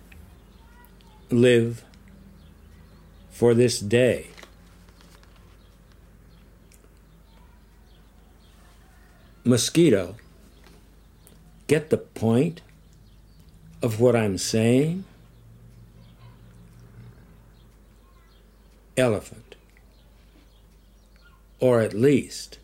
Live 1.30 1.84
for 3.30 3.52
this 3.54 3.80
day. 3.80 4.28
Mosquito. 9.44 10.16
Get 11.66 11.90
the 11.90 11.96
point 11.98 12.62
of 13.82 14.00
what 14.00 14.16
I'm 14.16 14.38
saying? 14.38 15.04
Elephant. 19.00 19.56
Or 21.58 21.80
at 21.80 21.94
least 21.94 22.58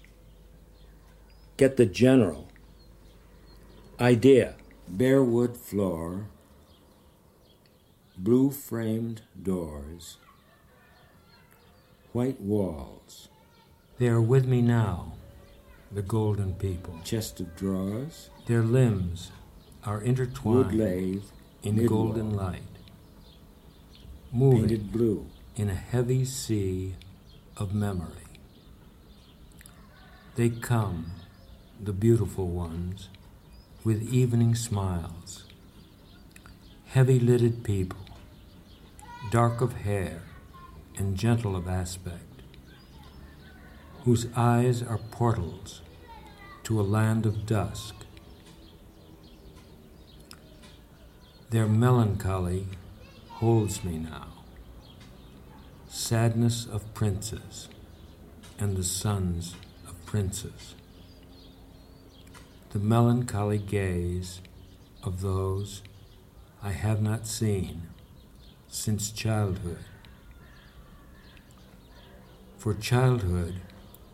get 1.57 1.79
the 1.79 1.87
general 1.87 2.49
idea. 3.99 4.57
Bare 4.87 5.25
wood 5.25 5.57
floor, 5.57 6.27
blue 8.18 8.51
framed 8.51 9.22
doors, 9.42 10.18
white 12.12 12.40
walls. 12.40 13.29
They 13.99 14.09
are 14.09 14.20
with 14.20 14.46
me 14.46 14.61
now, 14.61 15.14
the 15.90 16.03
golden 16.03 16.55
people. 16.55 17.01
Chest 17.03 17.40
of 17.40 17.57
drawers, 17.57 18.29
Their 18.46 18.62
limbs 18.62 19.33
are 19.85 19.99
wood 19.99 20.07
intertwined 20.07 20.79
lathe, 20.79 21.25
in 21.62 21.87
golden 21.87 22.37
light, 22.37 22.62
moving 24.31 24.61
painted 24.68 24.92
blue. 24.92 25.27
In 25.57 25.71
a 25.71 25.75
heavy 25.75 26.23
sea 26.23 26.95
of 27.57 27.73
memory. 27.75 28.29
They 30.35 30.51
come, 30.51 31.12
the 31.83 31.95
beautiful 31.95 32.49
ones, 32.49 33.09
with 33.83 34.12
evening 34.12 34.55
smiles, 34.55 35.45
heavy 36.88 37.19
lidded 37.19 37.64
people, 37.64 38.05
dark 39.31 39.62
of 39.62 39.73
hair 39.73 40.25
and 40.99 41.16
gentle 41.16 41.57
of 41.57 41.66
aspect, 41.66 42.42
whose 44.05 44.27
eyes 44.37 44.83
are 44.83 44.99
portals 44.99 45.81
to 46.64 46.79
a 46.79 46.83
land 46.83 47.25
of 47.25 47.47
dusk. 47.47 47.95
Their 51.49 51.66
melancholy 51.66 52.66
holds 53.31 53.83
me 53.83 53.97
now 53.97 54.36
sadness 55.97 56.67
of 56.67 56.93
princes 56.93 57.71
and 58.59 58.77
the 58.77 58.85
sons 58.85 59.55
of 59.89 60.05
princes. 60.05 60.75
The 62.71 62.79
melancholy 62.79 63.57
gaze 63.57 64.43
of 65.03 65.23
those 65.23 65.83
I 66.63 66.73
have 66.73 67.01
not 67.01 67.27
seen 67.27 67.89
since 68.69 69.11
childhood. 69.11 69.87
For 72.59 72.75
childhood 72.75 73.63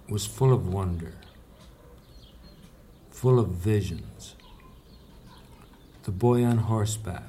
was 0.09 0.25
full 0.25 0.53
of 0.53 0.73
wonder, 0.73 1.14
full 3.11 3.40
of 3.40 3.49
visions. 3.49 4.37
The 6.05 6.12
boy 6.12 6.45
on 6.45 6.59
horseback, 6.59 7.29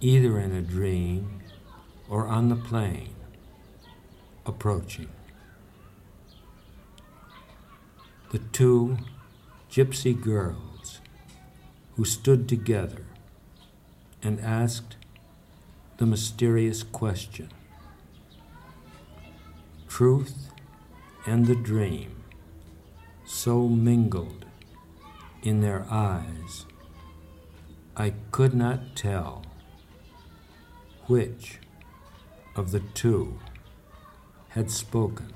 either 0.00 0.40
in 0.40 0.50
a 0.50 0.60
dream 0.60 1.42
or 2.08 2.26
on 2.26 2.48
the 2.48 2.56
plain, 2.56 3.14
approaching. 4.44 5.08
The 8.30 8.38
two 8.38 8.98
gypsy 9.70 10.20
girls 10.20 11.00
who 11.96 12.04
stood 12.04 12.48
together 12.48 13.04
and 14.22 14.40
asked 14.40 14.96
the 15.98 16.06
mysterious 16.06 16.82
question. 16.82 17.48
Truth 19.88 20.50
and 21.26 21.46
the 21.46 21.54
dream 21.54 22.22
so 23.24 23.68
mingled 23.68 24.44
in 25.42 25.60
their 25.60 25.86
eyes, 25.90 26.66
I 27.96 28.14
could 28.30 28.54
not 28.54 28.94
tell 28.94 29.44
which 31.06 31.60
of 32.56 32.70
the 32.70 32.80
two 32.80 33.38
had 34.48 34.70
spoken. 34.70 35.32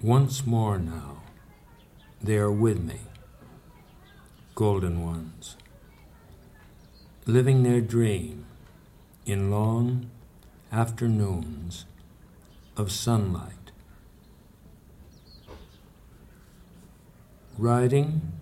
Once 0.00 0.46
more 0.46 0.78
now, 0.78 1.22
they 2.22 2.36
are 2.36 2.52
with 2.52 2.80
me, 2.80 3.00
golden 4.54 5.04
ones, 5.04 5.56
living 7.26 7.64
their 7.64 7.80
dream 7.80 8.46
in 9.26 9.50
long 9.50 10.08
afternoons 10.70 11.86
of 12.76 12.92
sunlight, 12.92 13.72
riding 17.58 18.32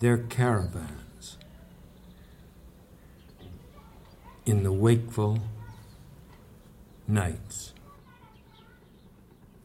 their 0.00 0.18
caravans 0.18 0.97
in 4.48 4.62
the 4.62 4.72
wakeful 4.72 5.38
nights. 7.06 7.74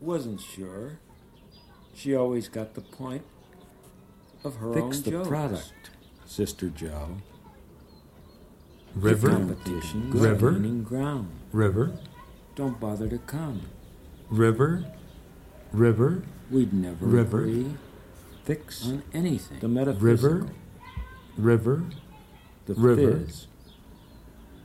Wasn't 0.02 0.42
sure. 0.42 1.00
She 1.94 2.14
always 2.14 2.50
got 2.50 2.74
the 2.74 2.82
point 2.82 3.24
of 4.44 4.58
her 4.58 4.74
Fix 4.74 4.84
own 4.98 5.04
the 5.04 5.12
jokes. 5.12 5.28
product, 5.30 5.74
Sister 6.26 6.68
Joe. 6.70 7.18
River, 8.94 9.30
competition, 9.30 10.12
river, 10.12 10.52
ground. 10.84 11.30
river, 11.54 11.94
Don't 12.56 12.78
bother 12.80 13.08
to 13.08 13.18
come. 13.20 13.62
river, 14.30 14.86
river, 15.72 16.24
We'd 16.52 16.74
never 16.74 17.06
River. 17.06 17.40
agree 17.40 17.78
Fix 18.44 18.86
on 18.86 19.02
anything. 19.14 19.60
the 19.62 19.68
metaphysical. 19.70 20.30
river, 20.40 20.50
river, 21.38 21.84
The 22.66 22.74
river. 22.76 23.20
fizz 23.26 23.48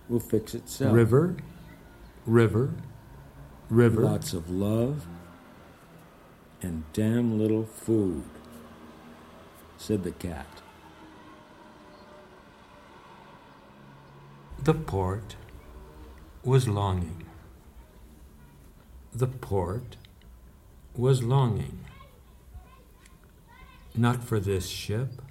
will 0.09 0.21
fix 0.21 0.55
itself. 0.55 0.95
river, 0.95 1.37
river, 2.27 2.75
river. 3.69 4.03
Lots 4.03 4.33
of 4.33 4.51
love 4.51 5.07
and 6.63 6.85
damn 6.93 7.39
little 7.39 7.65
food, 7.65 8.25
said 9.77 10.05
the 10.05 10.13
cat. 10.13 10.47
The 14.63 14.75
port 14.75 15.37
was 16.45 16.69
longing. 16.69 17.25
The 19.15 19.29
port 19.29 19.97
was 20.95 21.23
longing. 21.23 21.85
Not 23.95 24.23
for 24.25 24.41
this 24.41 24.69
ship, 24.69 25.23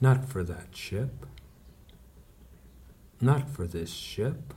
not 0.00 0.28
for 0.28 0.42
that 0.44 0.76
ship, 0.76 1.26
not 3.20 3.50
for 3.50 3.66
this 3.66 3.92
ship, 3.92 4.54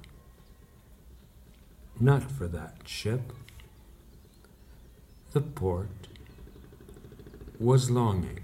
not 2.00 2.32
for 2.32 2.48
that 2.48 2.78
ship. 2.86 3.34
The 5.32 5.42
port 5.42 6.08
was 7.60 7.90
longing. 7.90 8.40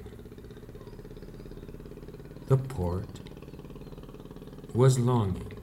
The 2.48 2.58
port 2.58 3.22
was 4.74 5.00
longing. 5.00 5.54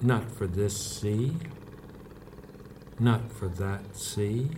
Not 0.00 0.30
for 0.30 0.46
this 0.46 0.76
sea, 0.76 1.32
not 2.98 3.30
for 3.30 3.48
that 3.48 3.96
sea, 3.96 4.50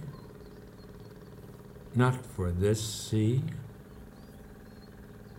not 1.95 2.25
for 2.25 2.51
this 2.51 2.83
sea, 2.83 3.43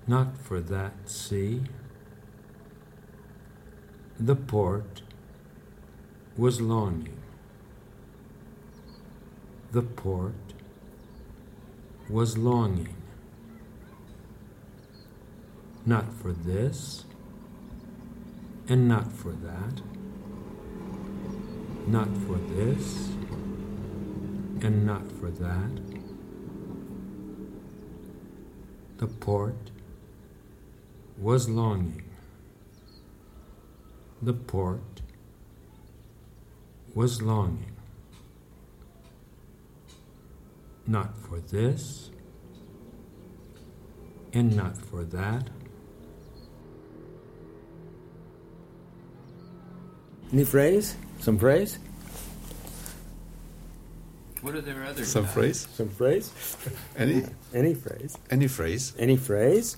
not 0.08 0.38
for 0.38 0.60
that 0.62 1.10
sea. 1.10 1.64
The 4.20 4.36
port 4.36 5.04
was 6.36 6.60
longing. 6.60 7.20
The 9.72 9.84
port 9.84 10.34
was 12.10 12.36
longing. 12.36 12.96
Not 15.86 16.12
for 16.12 16.34
this, 16.34 17.06
and 18.68 18.88
not 18.88 19.12
for 19.12 19.34
that. 19.34 19.82
Not 21.86 22.10
for 22.26 22.38
this, 22.38 23.10
and 24.64 24.84
not 24.84 25.12
for 25.12 25.30
that. 25.30 25.80
The 28.98 29.06
port 29.06 29.70
was 31.20 31.48
longing. 31.48 32.07
The 34.22 34.34
port 34.34 35.02
was 36.96 37.22
longing. 37.22 37.74
Not 40.88 41.16
for 41.18 41.40
this, 41.40 42.10
and 44.34 44.56
not 44.56 44.78
for 44.78 45.04
that. 45.04 45.50
Any 50.32 50.44
phrase? 50.46 50.96
Some 51.20 51.38
phrase? 51.38 51.80
What 54.42 54.56
are 54.56 54.62
their 54.62 54.84
other 54.86 55.04
Some 55.04 55.26
uh, 55.26 55.28
phrase? 55.28 55.68
Some 55.74 55.90
phrase? 55.90 56.32
Any 56.96 57.24
Any 57.54 57.74
phrase? 57.74 58.18
any 58.30 58.48
phrase? 58.48 58.94
Any 58.98 59.18
phrase? 59.18 59.78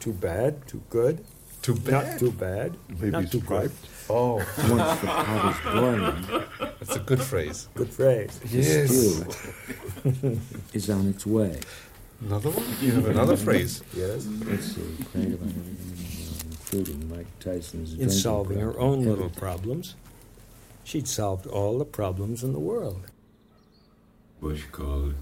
Too 0.00 0.12
bad, 0.12 0.66
too 0.66 0.82
good. 0.90 1.24
Too 1.66 1.74
bad. 1.74 1.92
Not 2.12 2.18
too 2.20 2.30
bad. 2.30 2.76
Maybe 2.88 3.10
not 3.10 3.32
too 3.32 3.40
good. 3.40 3.48
good. 3.48 3.72
Oh, 4.08 4.36
Once 4.70 5.00
the 5.00 5.06
pot 5.08 5.50
is 5.50 5.80
boiling, 5.80 6.44
that's 6.78 6.94
a 6.94 7.00
good 7.00 7.20
phrase. 7.20 7.68
Good 7.74 7.88
phrase. 7.88 8.38
Yes. 8.48 8.88
stew 8.88 10.38
is 10.72 10.88
on 10.88 11.08
its 11.08 11.26
way. 11.26 11.58
Another 12.20 12.50
one? 12.50 12.64
You 12.80 12.92
have 12.92 13.06
another 13.06 13.36
phrase. 13.36 13.82
Yes. 13.96 14.28
Let's 14.46 14.76
see, 14.76 15.04
prayed 15.10 15.32
about 15.34 15.48
everything, 15.48 16.52
including 16.52 17.08
Mike 17.10 17.26
Tyson's 17.40 17.94
In 17.94 18.10
solving 18.10 18.60
her 18.60 18.70
problem. 18.70 19.00
own 19.00 19.04
little 19.04 19.30
problems, 19.30 19.96
she'd 20.84 21.08
solved 21.08 21.48
all 21.48 21.78
the 21.78 21.84
problems 21.84 22.44
in 22.44 22.52
the 22.52 22.60
world. 22.60 23.10
Bush 24.40 24.62
called 24.70 25.14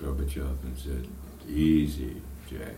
Gorbachev 0.00 0.62
and 0.62 0.78
said, 0.78 1.08
Easy, 1.48 2.22
Jack. 2.48 2.76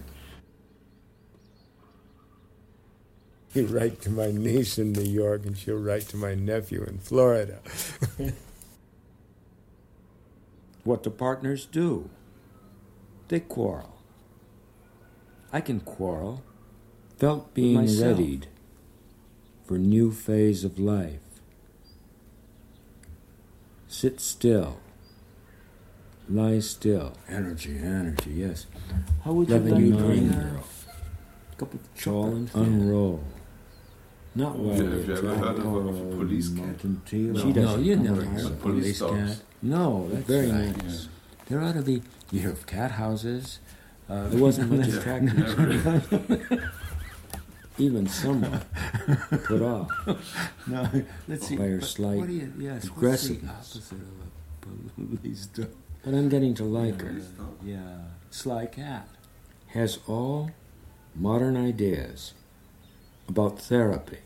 You 3.52 3.66
write 3.66 4.00
to 4.02 4.10
my 4.10 4.30
niece 4.30 4.78
in 4.78 4.92
New 4.92 5.02
York, 5.02 5.44
and 5.44 5.56
she'll 5.58 5.76
write 5.76 6.08
to 6.10 6.16
my 6.16 6.34
nephew 6.34 6.84
in 6.84 6.98
Florida. 6.98 7.58
What 10.84 11.02
do 11.02 11.10
partners 11.10 11.66
do? 11.66 12.08
They 13.28 13.40
quarrel. 13.40 13.98
I 15.52 15.60
can 15.60 15.80
quarrel. 15.80 16.42
Felt 17.18 17.52
being 17.52 17.74
myself. 17.74 18.18
readied 18.18 18.46
for 19.66 19.76
new 19.78 20.10
phase 20.10 20.64
of 20.64 20.78
life. 20.78 21.20
Sit 23.88 24.20
still. 24.20 24.80
Lie 26.28 26.60
still. 26.60 27.12
Energy, 27.28 27.76
energy, 27.78 28.30
yes. 28.30 28.66
How 29.24 29.32
would 29.32 29.48
you 29.48 29.54
Loving 29.56 29.74
like 29.74 29.82
you, 29.82 29.92
to 29.92 29.96
green 29.98 30.28
bring 30.28 30.40
girl. 30.40 30.64
Cup 31.58 31.74
of 31.74 31.80
Tall 32.00 32.24
chocolate. 32.30 32.54
and 32.54 32.82
unroll. 32.82 33.22
Not 34.34 34.56
while 34.58 34.76
Yeah, 34.76 34.90
have 34.90 35.08
you 35.08 35.16
ever 35.16 35.34
heard 35.34 35.58
of 35.58 35.58
a- 35.58 35.62
to 35.62 35.68
of 35.88 36.12
a 36.12 36.16
police 36.16 36.48
cat? 36.48 36.56
mountain 36.66 37.02
tea. 37.04 37.18
No. 37.18 37.40
She 37.40 37.52
No, 37.52 37.76
you 37.78 37.96
never 37.96 38.20
around 38.22 38.26
heard 38.36 38.44
of 38.46 38.52
a 38.52 38.56
police 38.56 38.98
dogs. 39.00 39.30
cat. 39.36 39.42
No, 39.62 40.08
that's 40.10 40.26
very 40.26 40.50
right, 40.52 40.84
nice. 40.84 41.02
yeah. 41.04 41.08
There 41.48 41.60
ought 41.60 41.72
to 41.74 41.82
be. 41.82 42.02
You 42.30 42.40
hear 42.40 42.50
of 42.50 42.64
cat 42.66 42.92
houses. 42.92 43.58
Uh, 44.08 44.28
there 44.28 44.38
wasn't 44.40 44.70
much 44.76 44.88
attraction. 44.88 46.60
Even 47.78 48.06
someone 48.08 48.60
put 49.46 49.62
off 49.62 49.88
No, 50.66 50.88
let's 51.26 51.46
see. 51.46 51.56
by 51.56 51.64
her 51.64 51.76
what- 51.78 51.84
slight 51.88 52.18
what 52.18 52.26
do 52.28 52.34
you, 52.34 52.52
yes, 52.58 52.84
aggressiveness. 52.84 53.74
What's 53.74 53.88
the 53.88 53.96
opposite 53.96 54.02
of 54.98 55.14
a 55.14 55.16
police 55.16 55.46
dog? 55.46 55.70
But 56.04 56.14
I'm 56.14 56.28
getting 56.28 56.54
to 56.54 56.64
like 56.64 57.00
her. 57.00 57.16
Yeah, 57.64 57.98
sly 58.30 58.66
cat. 58.66 59.08
Has 59.68 59.98
all 60.06 60.50
modern 61.14 61.56
ideas 61.56 62.34
about 63.30 63.60
therapy 63.60 64.18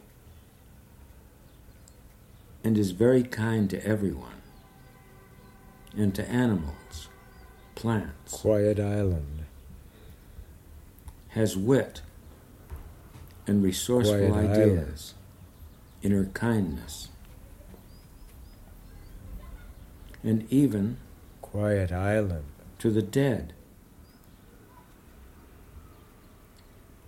and 2.64 2.78
is 2.78 2.92
very 2.92 3.22
kind 3.22 3.68
to 3.68 3.86
everyone 3.86 4.40
and 5.94 6.14
to 6.14 6.26
animals, 6.28 7.08
plants. 7.74 8.32
Quiet 8.32 8.80
Island. 8.80 9.44
Has 11.28 11.54
wit 11.56 12.00
and 13.46 13.62
resourceful 13.62 14.28
Quiet 14.28 14.50
ideas 14.50 15.14
in 16.02 16.12
her 16.12 16.30
kindness. 16.32 17.08
And 20.22 20.50
even 20.50 20.96
Quiet 21.42 21.92
Island. 21.92 22.46
to 22.78 22.90
the 22.90 23.02
dead. 23.02 23.52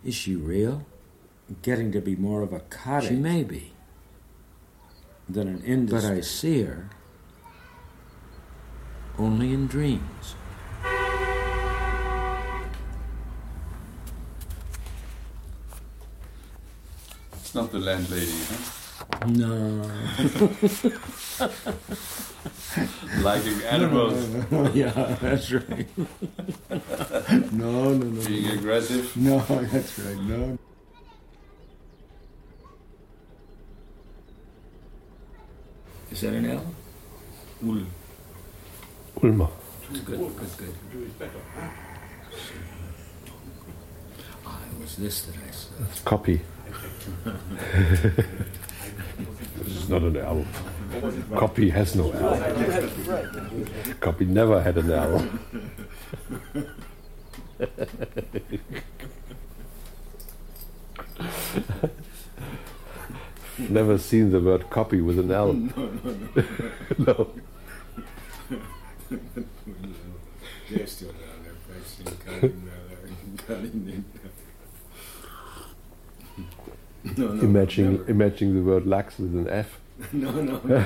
Is 0.05 0.15
she 0.15 0.37
real? 0.37 0.85
Getting 1.63 1.93
to 1.93 2.01
be 2.01 2.17
more 2.17 2.43
of 2.43 2.53
a 2.53 2.61
cottage. 2.61 3.11
She 3.11 3.17
may 3.17 3.45
be. 3.45 3.73
Than 5.29 5.49
an 5.49 5.63
industry. 5.65 6.11
But 6.11 6.19
I 6.19 6.21
see 6.21 6.63
her 6.63 6.91
only 9.19 9.53
in 9.53 9.67
dreams. 9.67 10.35
It's 17.33 17.55
not 17.55 17.73
the 17.73 17.79
landlady, 17.79 18.33
huh? 18.49 19.27
No. 19.27 19.83
Liking 23.23 23.63
animals. 23.63 24.17
yeah, 24.75 25.17
that's 25.21 25.53
right. 25.53 25.87
No, 27.53 27.93
no, 27.95 28.07
no. 28.07 28.27
Being 28.27 28.47
aggressive. 28.59 29.17
No, 29.17 29.39
that's 29.41 29.99
right. 29.99 30.19
No. 30.19 30.59
Is 36.11 36.21
that 36.21 36.35
an 36.35 36.47
L? 36.47 36.65
Ul. 37.65 37.83
Ulmer. 39.23 39.49
Good, 39.93 40.05
good, 40.05 40.57
good. 40.57 40.75
Ah, 44.47 44.61
it 44.71 44.81
was 44.81 44.97
this 44.97 45.23
that 45.23 45.37
I 45.37 45.51
said. 45.51 46.05
Copy. 46.05 46.41
this 49.57 49.67
is 49.67 49.89
not 49.89 50.03
an 50.03 50.17
L. 50.17 50.45
Copy 51.35 51.71
has 51.71 51.95
no 51.97 52.11
L. 52.13 52.37
Copy 54.01 54.25
never 54.25 54.63
had 54.63 54.79
an 54.79 54.91
L. 54.91 55.29
Never 63.59 63.97
seen 63.99 64.33
the 64.33 64.41
word 64.41 64.69
copy 64.71 65.01
with 65.01 65.19
an 65.19 65.31
L. 65.31 65.53
no. 66.99 67.31
They're 70.71 70.87
still 70.87 71.13
down 71.13 71.45
there 71.45 71.55
practicing 71.69 72.07
cutting 72.27 72.65
there, 72.67 73.47
cutting 73.47 74.05
No, 77.17 77.33
no, 77.35 77.41
Imagining, 77.43 77.93
never. 77.99 78.11
imagining 78.11 78.55
the 78.57 78.63
word 78.63 78.87
lax 78.87 79.19
with 79.19 79.33
an 79.35 79.49
F. 79.49 79.79
No, 80.13 80.31
no, 80.33 80.61
no. 80.65 80.85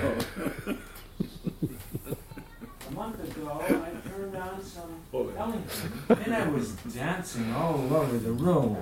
A 2.89 2.93
month 2.93 3.37
ago, 3.37 3.63
I 3.69 4.09
turned 4.09 4.37
on 4.37 4.63
some 4.63 5.01
Ellington, 5.13 5.93
and 6.09 6.35
I 6.35 6.49
was 6.49 6.73
dancing 6.73 7.53
all 7.55 7.93
over 7.95 8.19
the 8.19 8.33
room. 8.33 8.77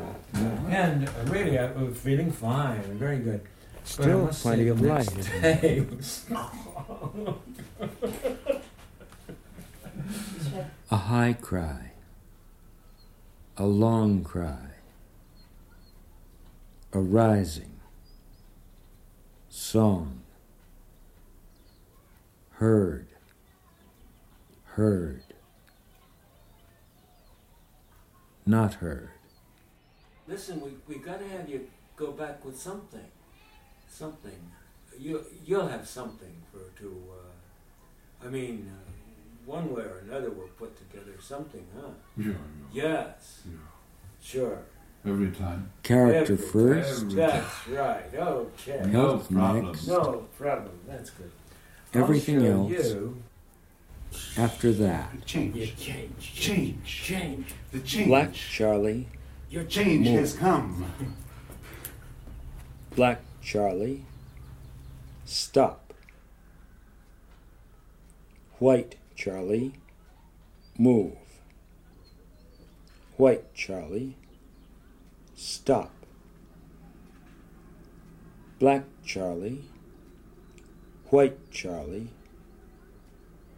And 0.68 1.08
really, 1.30 1.58
I 1.58 1.70
was 1.72 1.96
feeling 1.96 2.32
fine, 2.32 2.82
very 2.98 3.18
good. 3.18 3.40
But 3.96 4.04
I 4.04 4.08
Still 4.08 4.24
must 4.24 4.42
plenty 4.42 4.64
say, 4.64 4.68
of 4.68 4.80
light, 4.80 5.14
next 5.14 5.18
isn't 5.18 5.42
day 5.42 5.78
there? 5.80 5.96
was- 5.96 6.26
A 10.90 10.96
high 10.96 11.32
cry. 11.34 11.92
A 13.56 13.66
long 13.66 14.24
cry. 14.24 14.70
A 16.92 17.00
rising. 17.00 17.80
Song. 19.50 20.20
Heard. 22.52 23.08
Heard. 24.64 25.22
Not 28.46 28.74
heard. 28.74 29.10
Listen, 30.26 30.60
we, 30.60 30.70
we 30.86 30.96
gotta 31.02 31.26
have 31.28 31.48
you 31.48 31.66
go 31.96 32.12
back 32.12 32.44
with 32.44 32.58
something. 32.58 33.04
Something. 33.88 34.38
You, 34.98 35.24
you'll 35.44 35.66
have 35.68 35.86
something 35.88 36.34
for 36.52 36.78
to, 36.80 37.02
uh, 37.12 38.26
I 38.26 38.30
mean, 38.30 38.70
uh, 38.72 38.90
one 39.50 39.72
way 39.74 39.82
or 39.82 39.98
another 40.08 40.30
we'll 40.30 40.48
put 40.48 40.76
together 40.76 41.12
something, 41.20 41.64
huh? 41.76 41.90
Yeah, 42.16 42.32
Yes. 42.72 43.42
Sure. 44.20 44.58
Every 45.06 45.30
time. 45.30 45.70
Character 45.84 46.32
Every- 46.34 46.36
first. 46.36 47.02
every- 47.02 47.14
That's 47.14 47.68
right. 47.68 48.14
Okay. 48.14 48.88
Health 48.90 49.30
No 49.30 49.38
problem. 49.38 49.66
next. 49.66 49.86
No 49.86 50.26
problem. 50.36 50.78
That's 50.86 51.10
good. 51.10 51.30
Everything 51.94 52.38
I'll 52.44 52.68
show 52.68 52.74
else 52.76 52.88
You. 52.92 53.22
after 54.36 54.72
that. 54.72 55.10
You 55.14 55.20
Change. 55.24 55.76
change. 55.76 56.32
Change. 56.34 56.84
Change. 56.84 57.46
The 57.72 57.80
change. 57.80 58.08
Black 58.08 58.32
Charlie, 58.34 59.06
Your 59.50 59.64
change 59.64 60.06
Move. 60.08 60.18
has 60.20 60.34
come. 60.34 60.84
Black 62.96 63.20
Charlie, 63.50 64.04
stop. 65.24 65.94
White 68.58 68.96
Charlie, 69.16 69.72
move. 70.76 71.16
White 73.16 73.54
Charlie, 73.54 74.16
stop. 75.34 75.90
Black 78.58 78.84
Charlie, 79.02 79.64
White 81.06 81.50
Charlie, 81.50 82.10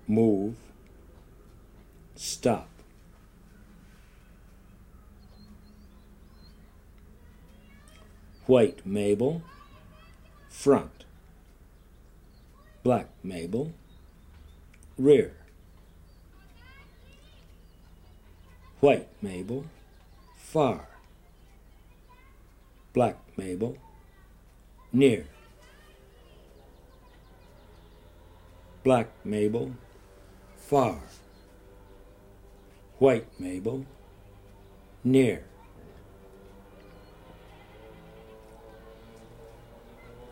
move. 0.06 0.54
Stop. 2.14 2.68
White 8.46 8.86
Mabel, 8.86 9.42
front. 10.60 11.04
Black 12.82 13.08
Mabel, 13.22 13.72
rear. 14.98 15.32
White 18.80 19.08
Mabel, 19.22 19.64
far. 20.36 20.86
Black 22.92 23.16
Mabel, 23.38 23.78
near. 24.92 25.24
Black 28.84 29.08
Mabel, 29.24 29.72
far. 30.58 31.00
White 32.98 33.28
Mabel, 33.40 33.86
near. 35.02 35.49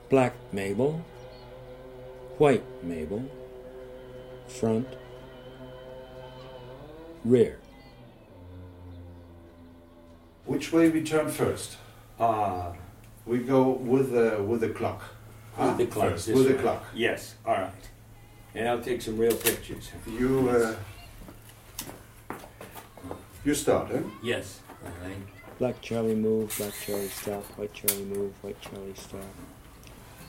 Black 0.08 0.34
Mabel, 0.52 1.04
white 2.38 2.64
Mabel, 2.82 3.24
front, 4.46 4.88
rear. 7.24 7.58
Which 10.46 10.72
way 10.72 10.88
we 10.88 11.02
turn 11.02 11.28
first? 11.28 11.76
Ah, 12.18 12.72
We 13.26 13.38
go 13.40 13.68
with 13.68 14.12
the 14.12 14.42
with 14.42 14.62
the 14.62 14.70
clock. 14.70 15.02
with 15.58 15.76
the 15.76 15.86
clock. 15.86 16.10
First, 16.12 16.26
this 16.28 16.36
with 16.36 16.48
the 16.48 16.54
clock. 16.54 16.84
Yes. 16.94 17.34
All 17.44 17.52
right. 17.54 17.84
And 18.54 18.66
I'll 18.66 18.80
take 18.80 19.02
some 19.02 19.18
real 19.18 19.36
pictures. 19.36 19.90
You 20.06 20.48
uh, 20.48 20.74
you 23.44 23.54
start, 23.54 23.90
eh? 23.92 24.00
Yes. 24.22 24.60
All 24.82 25.06
right. 25.06 25.16
Black 25.58 25.82
Charlie 25.82 26.14
move, 26.14 26.54
black 26.56 26.72
Charlie 26.86 27.08
stop, 27.08 27.44
white 27.58 27.74
Charlie 27.74 28.04
move, 28.04 28.32
white 28.42 28.58
Charlie 28.62 28.94
stop. 28.94 29.20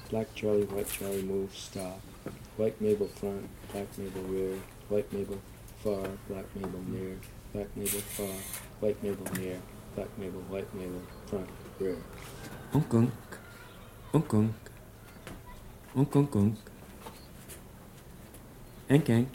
Black 0.10 0.34
Charlie, 0.34 0.66
white 0.66 0.90
Charlie 0.90 1.22
move, 1.22 1.56
stop. 1.56 2.02
White 2.58 2.82
Mabel 2.82 3.08
front, 3.08 3.48
black 3.72 3.86
Mabel 3.96 4.24
rear, 4.24 4.58
white 4.90 5.14
Mabel 5.14 5.38
far, 5.84 6.02
black 6.28 6.46
Mabel 6.56 6.82
near, 6.88 7.16
black 7.54 7.68
Mabel 7.78 8.02
far, 8.18 8.34
white 8.80 9.04
Mabel 9.04 9.32
near, 9.38 9.60
black 9.96 10.08
Mabel, 10.18 10.42
white 10.50 10.74
Mabel 10.74 11.02
front, 11.28 11.48
rear. 11.80 11.96
Unk 12.74 12.94
unk. 12.94 13.12
Unk 14.12 14.34
unk. 14.34 14.56
Unk 15.96 16.16
unk 16.16 16.36
unk. 16.36 16.58
Enk 18.90 19.10
enk. 19.10 19.28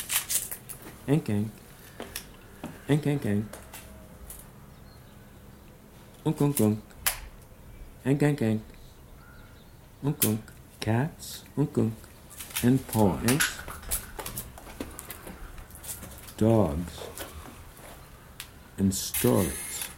Enk 1.06 1.28
enk. 1.28 1.50
Enk 2.88 3.06
enk 3.06 3.26
enk. 3.26 3.44
Unk 6.26 6.40
unk 6.40 6.60
unk. 6.60 6.78
Enk. 8.04 8.22
Unk 10.02 10.24
unk. 10.24 10.53
Cats. 10.84 11.44
Unk 11.56 11.78
unk. 11.78 11.94
And 12.62 12.86
paw. 12.88 13.16
Enk. 13.26 13.42
Dogs. 16.36 16.98
And 18.76 18.94
stories. 18.94 19.88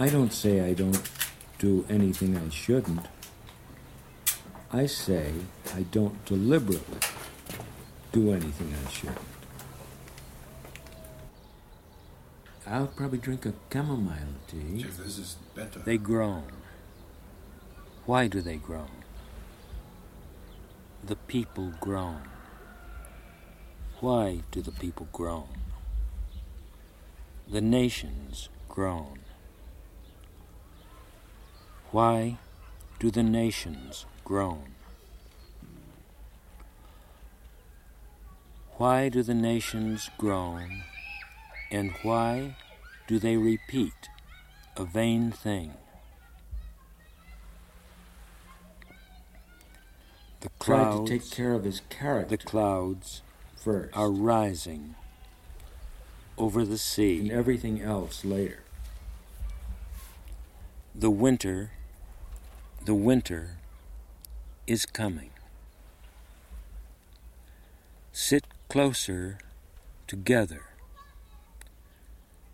I 0.00 0.08
don't 0.08 0.32
say 0.32 0.62
I 0.62 0.72
don't 0.74 1.00
do 1.60 1.86
anything 1.88 2.36
I 2.36 2.48
shouldn't. 2.48 3.06
I 4.72 4.86
say 4.86 5.30
I 5.76 5.82
don't 5.92 6.24
deliberately 6.24 6.98
do 8.10 8.32
anything 8.32 8.74
I 8.74 8.90
shouldn't. 8.90 9.18
I'll 12.66 12.88
probably 12.88 13.18
drink 13.18 13.46
a 13.46 13.52
chamomile 13.72 14.34
tea. 14.48 14.82
This 14.82 15.18
is 15.18 15.36
better. 15.54 15.78
They 15.78 15.98
groan. 15.98 16.50
Why 18.06 18.26
do 18.26 18.40
they 18.40 18.56
groan? 18.56 18.99
The 21.02 21.16
people 21.16 21.72
groan. 21.80 22.22
Why 24.00 24.42
do 24.50 24.60
the 24.60 24.72
people 24.72 25.08
groan? 25.12 25.48
The 27.48 27.60
nations 27.60 28.48
groan. 28.68 29.20
Why 31.90 32.38
do 32.98 33.10
the 33.10 33.22
nations 33.22 34.04
groan? 34.24 34.74
Why 38.76 39.08
do 39.08 39.22
the 39.22 39.34
nations 39.34 40.08
groan, 40.16 40.84
and 41.70 41.92
why 42.02 42.56
do 43.08 43.18
they 43.18 43.36
repeat 43.36 44.08
a 44.76 44.84
vain 44.84 45.32
thing? 45.32 45.74
The 50.40 50.50
Tried 50.60 50.78
to 50.78 50.84
clouds 50.84 51.10
take 51.10 51.30
care 51.30 51.52
of 51.52 51.64
his 51.64 51.82
character. 51.90 52.36
The 52.36 52.42
clouds 52.42 53.22
first, 53.56 53.94
are 53.94 54.10
rising 54.10 54.94
over 56.38 56.64
the 56.64 56.78
sea. 56.78 57.20
and 57.20 57.30
everything 57.30 57.82
else 57.82 58.24
later. 58.24 58.60
The 60.94 61.10
winter, 61.10 61.72
the 62.84 62.94
winter 62.94 63.58
is 64.66 64.86
coming. 64.86 65.30
Sit 68.12 68.44
closer 68.68 69.38
together. 70.06 70.62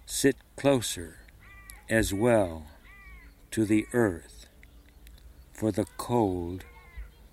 Sit 0.07 0.37
closer 0.57 1.18
as 1.89 2.12
well 2.12 2.66
to 3.53 3.64
the 3.64 3.87
earth, 3.93 4.47
for 5.53 5.70
the 5.70 5.87
cold 5.97 6.64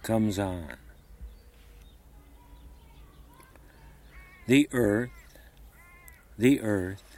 comes 0.03 0.37
on. 0.37 0.75
The 4.45 4.67
earth, 4.73 5.09
the 6.37 6.59
earth, 6.61 7.17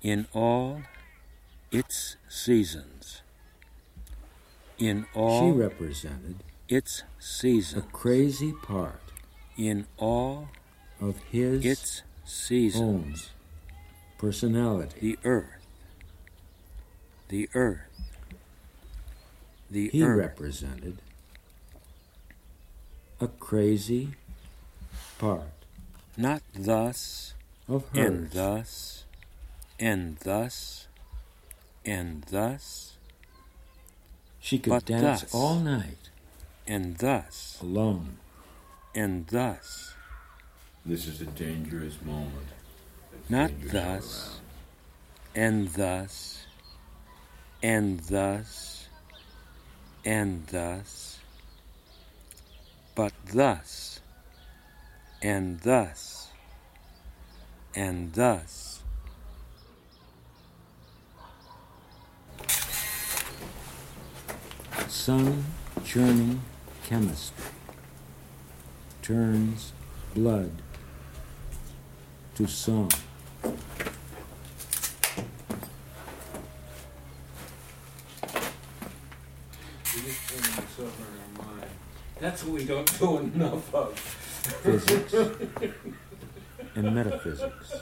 in 0.00 0.26
all 0.32 0.82
its 1.72 2.16
seasons, 2.28 3.22
in 4.78 5.06
all 5.14 5.52
She 5.52 5.58
represented 5.58 6.36
its 6.68 7.00
a 7.00 7.22
seasons, 7.22 7.84
crazy 7.92 8.52
part 8.62 9.00
in 9.56 9.86
all 9.98 10.48
of 11.00 11.18
his 11.30 11.64
its 11.64 12.02
seasons, 12.24 12.80
own 12.82 13.14
personality. 14.18 15.00
the 15.00 15.18
earth, 15.28 15.66
the 17.28 17.48
earth, 17.54 18.10
the 19.70 19.88
He 19.88 20.02
earth, 20.02 20.18
represented 20.18 20.98
a 23.22 23.28
crazy 23.38 24.08
part 25.18 25.42
not 26.16 26.42
thus 26.58 27.34
of 27.68 27.88
hers. 27.90 28.06
and 28.06 28.30
thus 28.30 29.04
and 29.78 30.16
thus 30.18 30.86
and 31.84 32.22
thus 32.30 32.96
She 34.40 34.58
could 34.58 34.70
but 34.70 34.84
dance 34.86 35.20
thus. 35.22 35.34
all 35.34 35.60
night 35.60 36.10
and 36.66 36.96
thus 36.98 37.58
alone. 37.62 38.18
and 38.94 39.26
thus, 39.28 39.94
This 40.84 41.06
is 41.06 41.20
a 41.20 41.26
dangerous 41.26 41.96
moment. 42.04 42.48
not 43.28 43.50
thus 43.70 44.40
and 45.34 45.68
thus 45.68 46.44
and 47.62 48.00
thus 48.00 48.88
and 50.04 50.46
thus, 50.48 51.11
but 52.94 53.12
thus 53.32 54.00
and 55.22 55.60
thus 55.60 56.28
and 57.74 58.12
thus. 58.12 58.80
Sun 64.88 65.44
churning 65.84 66.42
chemistry 66.84 67.44
turns 69.00 69.72
blood 70.14 70.50
to 72.34 72.46
song. 72.46 72.90
We 73.44 73.50
just 80.02 80.28
turn 80.28 80.40
this 80.40 80.78
over 80.78 80.88
in 80.88 81.40
our 81.40 81.46
mind. 81.46 81.70
That's 82.20 82.44
what 82.44 82.51
we 82.62 82.68
don't 82.68 82.98
do 82.98 83.18
enough 83.18 83.74
of. 83.74 83.98
Physics 83.98 85.14
and 86.74 86.94
metaphysics. 86.94 87.74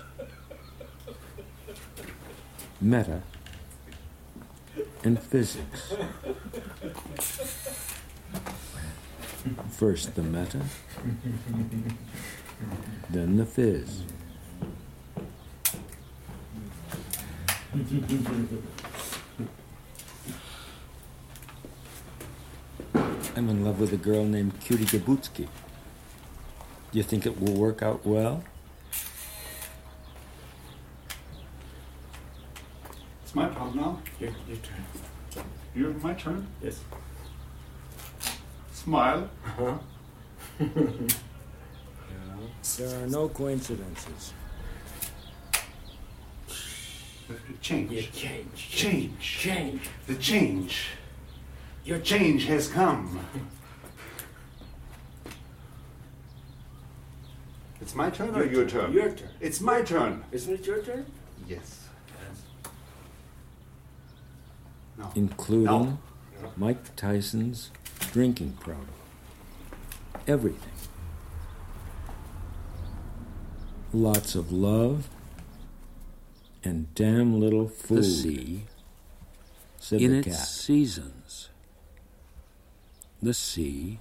Meta 2.80 3.22
and 5.04 5.22
physics. 5.22 5.92
First 9.70 10.14
the 10.14 10.22
meta, 10.22 10.60
then 13.10 13.36
the 13.36 13.44
phys. 13.44 14.00
I'm 23.40 23.48
in 23.48 23.64
love 23.64 23.80
with 23.80 23.90
a 23.94 23.96
girl 23.96 24.26
named 24.26 24.60
Cutie 24.60 24.84
Gabutsky. 24.84 25.48
Do 26.92 26.98
you 26.98 27.02
think 27.02 27.24
it 27.24 27.40
will 27.40 27.54
work 27.54 27.82
out 27.82 28.04
well? 28.04 28.44
It's 33.22 33.34
my 33.34 33.48
part 33.48 33.74
now. 33.74 34.02
Your, 34.20 34.32
your 34.46 34.58
turn. 34.58 35.44
You're 35.74 35.94
my 35.94 36.12
turn. 36.12 36.46
Yes. 36.62 36.80
Smile. 38.74 39.30
Uh-huh. 39.46 39.78
There 42.76 43.02
are 43.02 43.06
no 43.06 43.28
coincidences. 43.28 44.34
Change. 47.62 47.90
You 47.90 48.02
change. 48.02 48.54
Change. 48.54 49.18
Change. 49.18 49.80
The 50.06 50.14
change. 50.16 50.88
Your 51.84 51.98
Change 51.98 52.44
has 52.46 52.68
come. 52.68 53.18
It's 57.80 57.94
my 57.94 58.10
turn 58.10 58.36
or 58.36 58.44
your 58.44 58.66
turn? 58.66 58.92
Your 58.92 59.10
turn. 59.10 59.30
It's 59.40 59.60
my 59.60 59.82
turn. 59.82 60.22
Isn't 60.30 60.54
it 60.54 60.66
your 60.66 60.82
turn? 60.82 61.06
Yes. 61.48 61.88
No. 64.98 65.10
including 65.14 65.64
No. 65.64 65.98
Mike 66.56 66.94
Tyson's 66.94 67.70
drinking 68.12 68.52
problem. 68.60 68.86
Everything. 70.28 70.72
Lots 73.92 74.34
of 74.34 74.52
love 74.52 75.08
and 76.62 76.94
damn 76.94 77.40
little 77.40 77.66
food. 77.66 77.98
The 77.98 78.04
sea 78.04 78.62
said 79.78 80.00
in 80.02 80.12
the 80.12 80.18
its 80.18 80.28
cat. 80.28 80.46
The 83.22 83.34
sea 83.34 83.98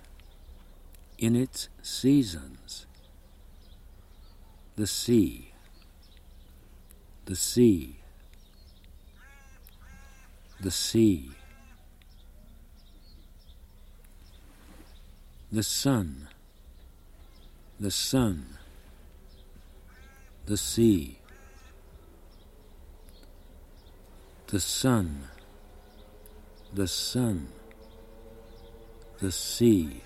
in 1.17 1.35
its 1.35 1.67
seasons. 1.81 2.85
The 4.77 4.87
sea. 4.87 5.51
The 7.25 7.35
sea. 7.35 7.97
The 10.61 10.71
sea. 10.71 11.31
The 15.51 15.63
sun. 15.63 16.29
The 17.77 17.91
sun. 17.91 18.57
The 20.45 20.57
sea. 20.57 21.19
The 24.47 24.59
sun. 24.61 25.23
The 26.73 26.87
sun. 26.87 27.58
The 29.21 29.31
sea. 29.33 30.01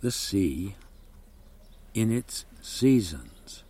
The 0.00 0.10
sea 0.10 0.74
in 1.92 2.10
its 2.10 2.46
seasons. 2.62 3.62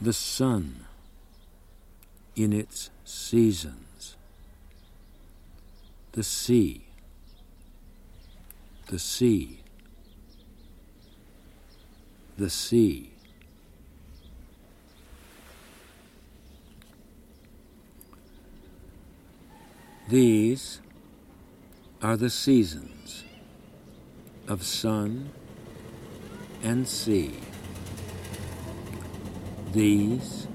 The 0.00 0.12
sun 0.12 0.84
in 2.36 2.52
its 2.52 2.90
seasons. 3.04 4.16
The 6.12 6.24
sea. 6.24 6.86
The 8.88 8.98
sea. 8.98 9.60
The 12.36 12.50
sea. 12.50 13.12
These 20.10 20.80
are 22.02 22.16
the 22.16 22.30
seasons 22.30 23.22
of 24.48 24.64
sun 24.64 25.30
and 26.64 26.88
sea. 26.88 27.38
These 29.72 30.48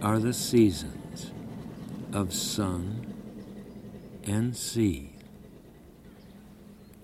are 0.00 0.18
the 0.18 0.32
seasons 0.32 1.32
of 2.14 2.32
sun 2.32 3.14
and 4.24 4.56
sea. 4.56 5.12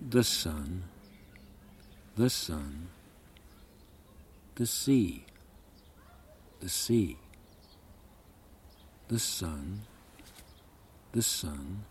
The 0.09 0.23
sun, 0.23 0.85
the 2.15 2.31
sun, 2.31 2.87
the 4.55 4.65
sea, 4.65 5.23
the 6.61 6.69
sea, 6.69 7.17
the 9.07 9.19
sun, 9.19 9.81
the 11.15 11.21
sun, 11.21 11.85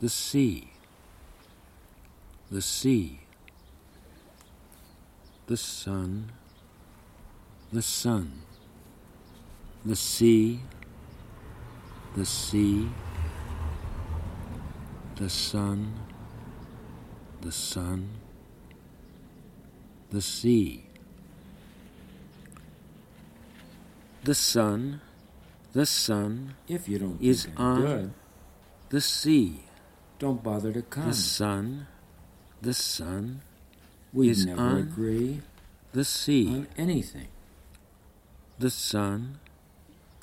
the 0.00 0.08
sea, 0.08 0.72
the 2.50 2.60
sea, 2.60 3.20
the 5.46 5.56
sun, 5.56 6.32
the 7.72 7.80
sun, 7.80 8.42
the 9.84 9.94
sea, 9.94 10.58
the 12.16 12.26
sea, 12.26 12.88
the 15.14 15.30
sun, 15.30 15.94
the 17.40 17.52
sun, 17.52 18.10
the 20.10 20.20
sea. 20.20 20.82
The 24.24 24.34
sun, 24.34 25.00
the 25.76 25.84
sun, 25.84 26.54
If 26.68 26.88
you 26.88 26.98
don't 26.98 27.20
is 27.20 27.46
on 27.56 27.80
good, 27.82 28.10
the 28.88 29.00
sea. 29.02 29.64
don't 30.18 30.42
bother 30.42 30.72
to 30.72 30.80
come. 30.80 31.08
The 31.08 31.14
sun, 31.14 31.86
the 32.62 32.72
sun 32.72 33.42
We'd 34.10 34.30
is 34.30 34.46
never 34.46 34.62
on 34.62 34.76
agree 34.78 35.42
the 35.92 36.04
sea. 36.04 36.48
on 36.48 36.68
anything. 36.78 37.28
The 38.58 38.70
sun, 38.70 39.38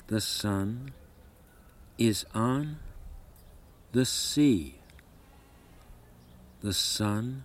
the 0.08 0.20
sun 0.20 0.90
is 1.98 2.26
on 2.34 2.78
the 3.92 4.04
sea. 4.04 4.80
The 6.62 6.72
sun 6.72 7.44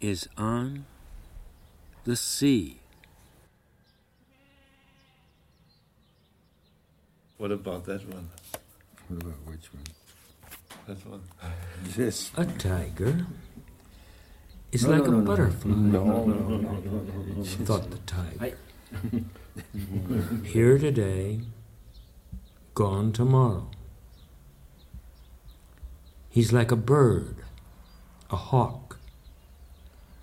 is 0.00 0.28
on 0.36 0.86
the 2.02 2.16
sea. 2.16 2.80
What 7.38 7.52
about 7.52 7.84
that 7.86 8.06
one? 8.08 8.28
What 9.08 9.22
about 9.22 9.34
which 9.46 9.72
one? 9.72 9.84
That 10.86 11.06
one. 11.06 11.22
This. 11.96 12.30
A 12.36 12.44
tiger 12.44 13.26
is 14.72 14.84
No, 14.84 14.90
like 14.90 15.02
no, 15.04 15.08
a 15.08 15.10
no, 15.12 15.18
no. 15.20 15.24
butterfly. 15.24 15.70
No, 15.70 16.04
no, 16.04 16.24
no, 16.24 16.56
no, 16.58 16.80
no, 16.80 17.22
no. 17.36 17.44
Thought 17.44 17.90
the 17.90 17.98
tiger. 17.98 18.56
Here 20.44 20.78
today, 20.78 21.40
gone 22.74 23.12
tomorrow. 23.12 23.68
He's 26.28 26.52
like 26.52 26.70
a 26.70 26.76
bird, 26.76 27.36
a 28.30 28.36
hawk, 28.36 28.98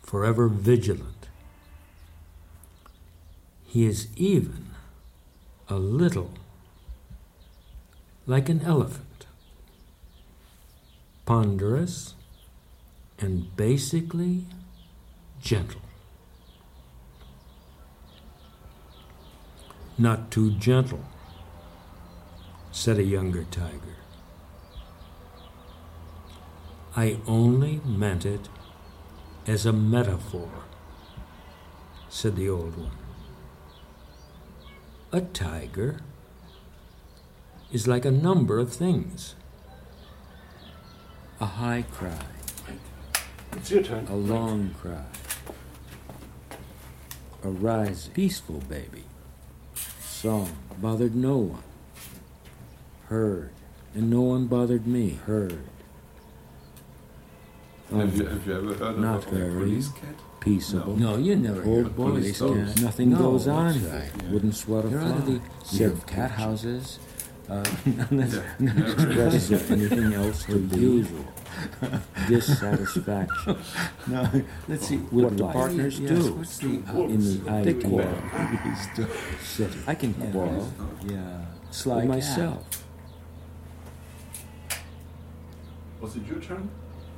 forever 0.03 0.47
vigilant. 0.47 1.27
He 3.65 3.85
is 3.85 4.07
even 4.15 4.67
a 5.67 5.75
little 5.75 6.31
like 8.27 8.49
an 8.49 8.61
elephant, 8.61 9.27
ponderous 11.25 12.15
and 13.19 13.55
basically 13.55 14.45
gentle. 15.41 15.81
Not 19.97 20.31
too 20.31 20.51
gentle, 20.51 21.05
said 22.71 22.97
a 22.97 23.03
younger 23.03 23.45
tiger. 23.45 23.95
I 26.95 27.19
only 27.27 27.81
meant 27.85 28.25
it 28.25 28.49
as 29.47 29.65
a 29.65 29.73
metaphor, 29.73 30.49
said 32.09 32.35
the 32.35 32.49
old 32.49 32.75
one. 32.77 32.97
A 35.11 35.21
tiger 35.21 36.01
is 37.71 37.87
like 37.87 38.05
a 38.05 38.11
number 38.11 38.59
of 38.59 38.71
things. 38.73 39.35
A 41.41 41.45
high 41.45 41.83
cry, 41.91 42.17
It's 43.53 43.69
your 43.69 43.83
turn. 43.83 44.07
a 44.07 44.15
long 44.15 44.73
cry, 44.81 45.03
a 47.43 47.49
rising, 47.49 48.13
peaceful 48.13 48.61
baby. 48.69 49.03
Song 49.99 50.55
bothered 50.81 51.13
no 51.13 51.37
one. 51.37 51.63
Heard, 53.09 53.49
and 53.93 54.09
no 54.09 54.21
one 54.21 54.47
bothered 54.47 54.87
me. 54.87 55.19
Heard. 55.25 55.59
Have 57.91 58.15
you, 58.15 58.25
have 58.25 58.47
you 58.47 58.53
ever 58.55 58.73
heard 58.73 58.97
Not 58.97 59.27
of 59.27 59.33
a 59.33 59.35
very. 59.35 59.51
police 59.65 59.89
cat? 59.89 60.15
Peaceable. 60.39 60.95
No, 60.95 61.17
you 61.17 61.35
never 61.35 61.61
heard 61.61 61.85
of 61.87 61.95
boys 61.97 62.13
police 62.13 62.39
don't. 62.39 62.81
Nothing 62.81 63.09
No, 63.11 63.17
goes 63.17 63.47
on 63.47 63.73
that's 63.73 63.79
here. 63.79 64.09
right. 64.15 64.31
Wouldn't 64.31 64.55
sweat 64.55 64.85
a 64.85 64.89
You're 64.89 65.01
fly. 65.01 65.09
out 65.11 65.17
of 65.17 65.25
the 65.25 65.41
Said 65.63 65.79
near 65.79 65.89
cat 65.91 66.07
picture. 66.07 66.27
houses. 66.29 66.99
Uh, 67.47 67.63
unless, 68.09 68.39
unless 68.59 69.49
expressed 69.49 69.51
of 69.51 69.71
anything 69.71 70.13
else 70.13 70.43
to 70.45 70.55
the 70.57 70.79
usual 70.79 71.25
dissatisfaction. 72.27 73.57
No, 74.07 74.29
let's 74.67 74.87
see. 74.87 74.97
What 74.97 75.25
With 75.25 75.37
do 75.37 75.43
life. 75.43 75.53
partners 75.53 75.99
Yes, 75.99 76.09
do 76.09 76.33
What's 76.33 76.57
the 76.57 76.67
in 76.67 77.19
the 77.19 77.37
They 77.37 77.51
ideal 77.69 77.89
quarrel. 77.89 79.09
city. 79.41 79.79
I 79.87 79.95
can 79.95 80.13
quarrel 80.15 80.71
Yeah. 81.03 81.45
sly 81.71 81.99
cat. 82.01 82.07
myself. 82.09 82.83
Was 86.01 86.15
it 86.15 86.25
your 86.27 86.39
turn? 86.39 86.69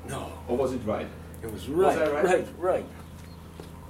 No. 0.09 0.31
Or 0.47 0.57
was 0.57 0.73
it 0.73 0.81
right? 0.85 1.07
It 1.43 1.51
was 1.51 1.67
right, 1.69 1.97
right, 1.97 2.13
right? 2.13 2.25
right, 2.25 2.47
right. 2.57 2.85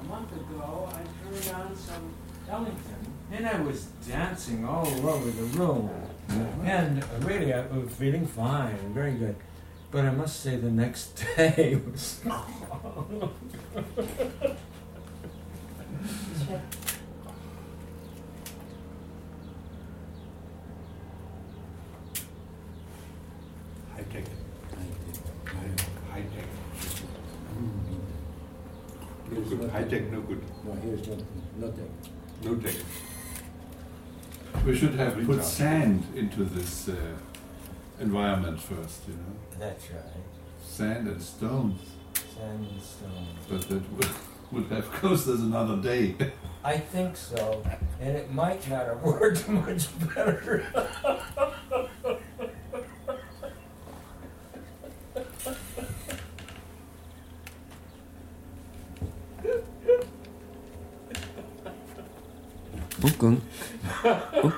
A 0.02 0.04
month 0.06 0.32
ago, 0.34 0.90
I 0.92 1.02
turned 1.42 1.56
on 1.56 1.76
some 1.76 2.14
Ellington, 2.50 3.14
and 3.32 3.48
I 3.48 3.60
was 3.62 3.86
dancing 4.08 4.66
all 4.66 4.88
over 5.10 5.30
the 5.32 5.44
room. 5.58 5.90
And 6.30 7.04
uh, 7.04 7.08
really, 7.22 7.54
I 7.54 7.66
was 7.68 7.92
feeling 7.94 8.26
fine, 8.26 8.78
very 8.94 9.14
good. 9.14 9.36
But 9.92 10.06
I 10.06 10.12
must 10.12 10.42
say, 10.42 10.58
the 10.58 10.70
next 10.70 11.24
day 11.38 11.80
was. 11.90 12.22
High 12.24 12.44
tech. 24.12 24.24
High 26.12 26.22
tech. 26.22 26.46
No 29.32 29.42
good. 29.42 29.70
High 29.70 29.84
tech, 29.84 30.12
no 30.12 30.22
good. 30.22 30.42
No, 30.66 30.74
here's 30.74 31.08
no, 31.08 31.18
nothing. 31.58 31.90
No 32.44 32.56
tech. 32.56 32.76
We 34.68 34.76
should 34.76 34.95
have 34.95 35.26
put 35.26 35.45
sand 35.45 36.03
into 36.13 36.43
this 36.43 36.89
uh, 36.89 36.95
environment 38.01 38.59
first, 38.59 39.07
you 39.07 39.13
know. 39.13 39.57
That's 39.57 39.89
right. 39.91 40.01
Sand 40.61 41.07
and 41.07 41.22
stones. 41.22 41.80
Sand 42.36 42.68
and 42.70 42.82
stones. 42.82 43.39
But 43.47 43.61
that 43.70 43.91
would, 43.97 44.09
would 44.51 44.65
have 44.70 44.91
cost 44.91 45.30
us 45.30 45.39
another 45.39 45.78
day. 45.78 46.15
I 46.65 46.80
think 46.80 47.15
so, 47.15 47.63
and 48.01 48.18
it 48.18 48.34
might 48.34 48.70
not 48.70 48.88
have 48.88 49.01
worked 49.01 49.47
much 49.68 49.88
better. 50.13 50.65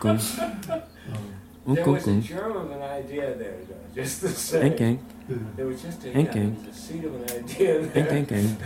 Uncle. 0.10 0.82
There 1.66 1.78
Uncle. 1.78 1.94
was 1.94 2.08
a 2.08 2.22
germ 2.22 2.58
of 2.58 2.72
an 2.72 2.82
idea 2.82 3.36
there, 3.36 3.58
though, 3.68 3.76
just 4.02 4.22
the 4.22 4.30
same. 4.30 4.62
Hank, 4.62 4.80
Hank. 4.80 5.02
There 5.56 5.68
was 5.68 5.82
just 5.82 6.04
a, 6.06 6.12
Hank, 6.12 6.28
yeah, 6.30 6.34
there 6.34 6.50
was 6.50 6.68
a 6.68 6.74
seed 6.74 7.04
of 7.06 7.16
an 7.16 7.24
idea 7.24 7.82
there. 7.82 8.04
Hank, 8.04 8.30
Hank, 8.30 8.30
Hank. 8.32 8.60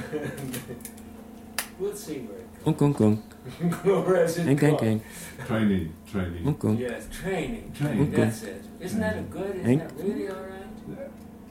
we'll 1.80 1.96
see 1.96 2.20
where 2.20 2.38
it 2.40 2.48
Uncle, 2.66 2.88
uncle. 2.88 3.16
goes. 3.16 3.84
Where 3.84 4.24
is 4.24 4.38
it 4.38 4.46
Hank, 4.46 4.62
Hank, 4.62 4.80
going? 4.80 5.00
Hank. 5.00 5.48
training, 5.48 5.94
training. 6.10 6.48
Uncle. 6.48 6.76
Yes, 6.76 7.08
training. 7.12 7.74
Training. 7.74 8.12
That's 8.12 8.44
it. 8.44 8.64
Isn't 8.80 9.00
that 9.02 9.18
a 9.18 9.22
good? 9.24 9.56
Isn't 9.58 9.66
Hank. 9.66 9.80
that 9.98 10.04
really 10.04 10.30
all 10.30 10.36
right? 10.36 10.68
Yeah. 10.90 10.96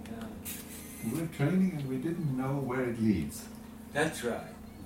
Yeah. 0.06 1.12
We're 1.12 1.26
training 1.26 1.76
and 1.78 1.88
we 1.88 1.96
didn't 1.96 2.34
know 2.36 2.54
where 2.64 2.84
it 2.84 3.02
leads. 3.02 3.44
That's 3.92 4.24
right. 4.24 4.40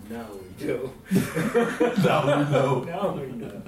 Now 0.09 0.27
we 0.33 0.65
do. 0.67 0.93
now 1.13 2.27
we 2.27 2.51
know. 2.51 2.85
now 2.85 3.09
we 3.15 3.27
know. 3.33 3.63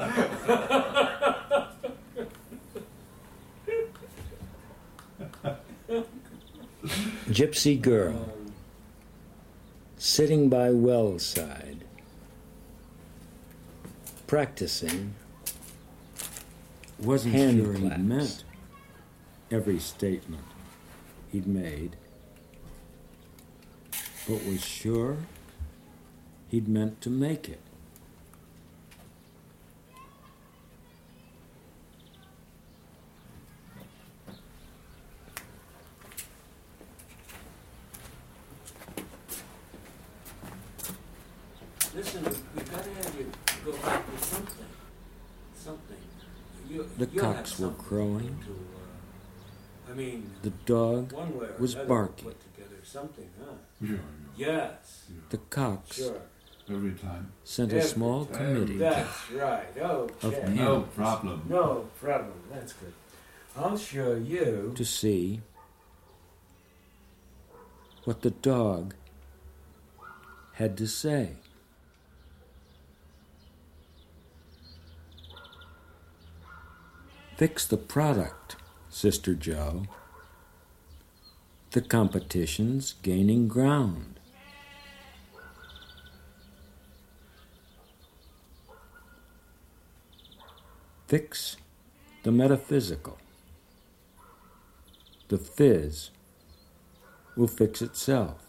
Gypsy 7.29 7.81
girl 7.81 8.17
Um, 8.17 8.53
sitting 9.97 10.49
by 10.49 10.71
well 10.71 11.19
side, 11.19 11.85
practicing 14.27 15.15
Wasn't 16.99 17.35
Hand 17.35 17.63
sure 17.65 17.73
he'd 17.75 17.99
meant 17.99 18.45
every 19.51 19.79
statement 19.79 20.45
he'd 21.33 21.47
made, 21.47 21.97
but 24.27 24.45
was 24.45 24.65
sure 24.65 25.19
he'd 26.49 26.69
meant 26.69 27.01
to 27.03 27.11
make 27.11 27.49
it. 27.49 27.61
Listen, 41.95 42.25
we've 42.25 42.71
got 42.71 42.85
to 42.85 42.91
have 42.91 43.15
you 43.19 43.33
go 43.65 43.73
back 43.79 44.05
something. 44.21 44.67
Something. 45.55 45.97
You, 46.69 46.89
the 46.97 47.07
cocks 47.07 47.59
were 47.59 47.71
crowing. 47.71 48.39
To, 48.45 48.53
uh, 48.53 49.93
I 49.93 49.95
mean, 49.95 50.31
the 50.43 50.51
dog 50.51 51.13
was 51.59 51.75
barking. 51.75 52.35
Together, 52.55 52.77
huh? 53.45 53.53
yeah. 53.81 53.97
Yes. 54.37 55.07
Yeah. 55.09 55.21
The 55.31 55.39
cocks 55.39 55.97
sure 55.97 56.21
every 56.71 56.93
time. 56.93 57.33
sent 57.45 57.73
a 57.73 57.77
Every 57.77 57.89
small 57.89 58.25
time. 58.27 58.55
committee 58.55 58.79
That's 58.79 59.31
right. 59.33 59.67
Okay. 59.77 60.43
Of 60.43 60.55
No 60.55 60.81
Yes. 60.81 60.95
problem. 60.95 61.43
No 61.49 61.87
problem. 62.01 62.35
That's 62.53 62.73
good. 62.75 62.93
I'll 63.57 63.79
show 63.79 64.15
you. 64.15 64.73
to 64.77 64.85
see 64.85 65.41
what 68.05 68.23
the 68.23 68.31
dog 68.31 68.95
had 70.53 70.77
to 70.79 70.87
say. 70.87 71.37
Fix 77.37 77.67
the 77.67 77.77
product, 77.77 78.57
Sister 78.89 79.35
Joe. 79.35 79.85
The 81.73 81.81
competition's 81.83 82.95
gaining 83.03 83.47
ground. 83.49 84.18
Fix 91.09 91.57
the 92.23 92.31
metaphysical. 92.31 93.17
The 95.29 95.39
fizz 95.39 96.11
will 97.35 97.47
fix 97.47 97.81
itself. 97.81 98.48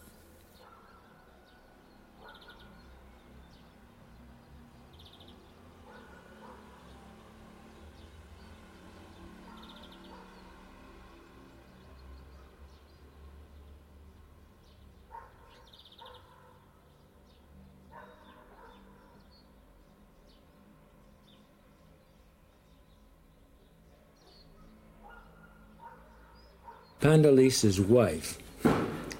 Pandalisa's 27.00 27.80
wife, 27.80 28.38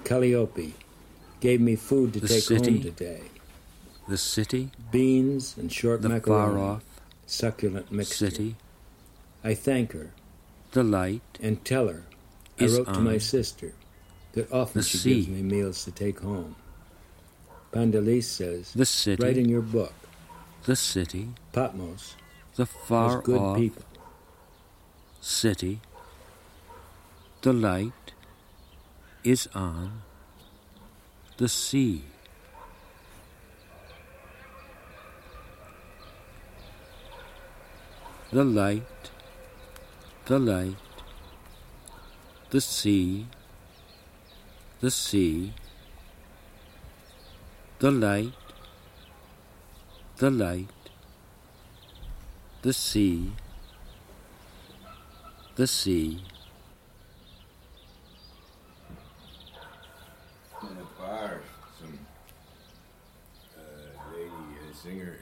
Calliope, 0.03 0.73
gave 1.39 1.59
me 1.61 1.75
food 1.75 2.13
to 2.13 2.19
The 2.19 2.27
take 2.27 2.43
city? 2.43 2.73
home 2.73 2.81
today. 2.83 3.21
The 4.07 4.17
city, 4.17 4.69
Beans 4.91 5.55
and 5.57 5.71
short 5.71 6.01
the 6.01 6.09
macaroni, 6.09 6.53
far 6.53 6.59
off 6.59 6.83
succulent 7.25 7.91
mixture. 7.91 8.29
city, 8.29 8.55
I 9.43 9.53
thank 9.55 9.93
her 9.93 10.11
the 10.73 10.83
light, 10.83 11.21
and 11.41 11.63
tell 11.65 11.87
her 11.87 12.03
I 12.59 12.65
wrote 12.67 12.93
to 12.93 12.99
my 12.99 13.17
sister 13.17 13.73
that 14.33 14.51
often 14.51 14.81
she 14.83 14.97
sea. 14.97 15.15
gives 15.15 15.27
me 15.29 15.41
meals 15.41 15.83
to 15.85 15.91
take 15.91 16.19
home. 16.19 16.55
Pandalise 17.73 18.23
says, 18.25 18.73
the 18.73 18.85
city, 18.85 19.23
write 19.23 19.37
in 19.37 19.49
your 19.49 19.61
book, 19.61 19.93
the 20.65 20.75
city, 20.75 21.29
Patmos 21.51 22.15
the 22.57 22.65
far 22.65 23.21
good 23.21 23.39
off 23.39 23.57
people. 23.57 23.83
city, 25.21 25.79
the 27.41 27.51
light 27.51 28.13
is 29.23 29.47
on 29.55 30.03
the 31.37 31.49
sea. 31.49 32.03
The 38.31 38.43
light, 38.43 39.11
the 40.25 40.39
light, 40.39 40.77
the 42.51 42.61
sea, 42.61 43.27
the 44.79 44.91
sea, 44.91 45.53
the 47.79 47.91
light, 47.91 48.33
the 50.17 50.29
light, 50.29 50.69
the 52.61 52.71
sea, 52.71 53.31
the 55.55 55.67
sea. 55.67 56.23
In 60.61 60.77
the 60.77 60.83
bar, 60.97 61.41
some 61.79 61.99
uh, 63.57 63.61
lady, 64.13 64.31
a 64.69 64.70
singer, 64.83 65.15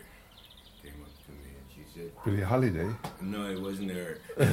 came 0.82 0.94
up 1.02 1.10
to 1.26 1.32
me 1.32 1.50
and 1.60 1.68
she 1.74 1.82
said, 1.94 2.10
Billie 2.26 2.42
Holiday. 2.42 2.90
No, 3.22 3.50
it 3.50 3.62
wasn't 3.62 3.92
her. 3.92 4.18
Forgotten 4.38 4.52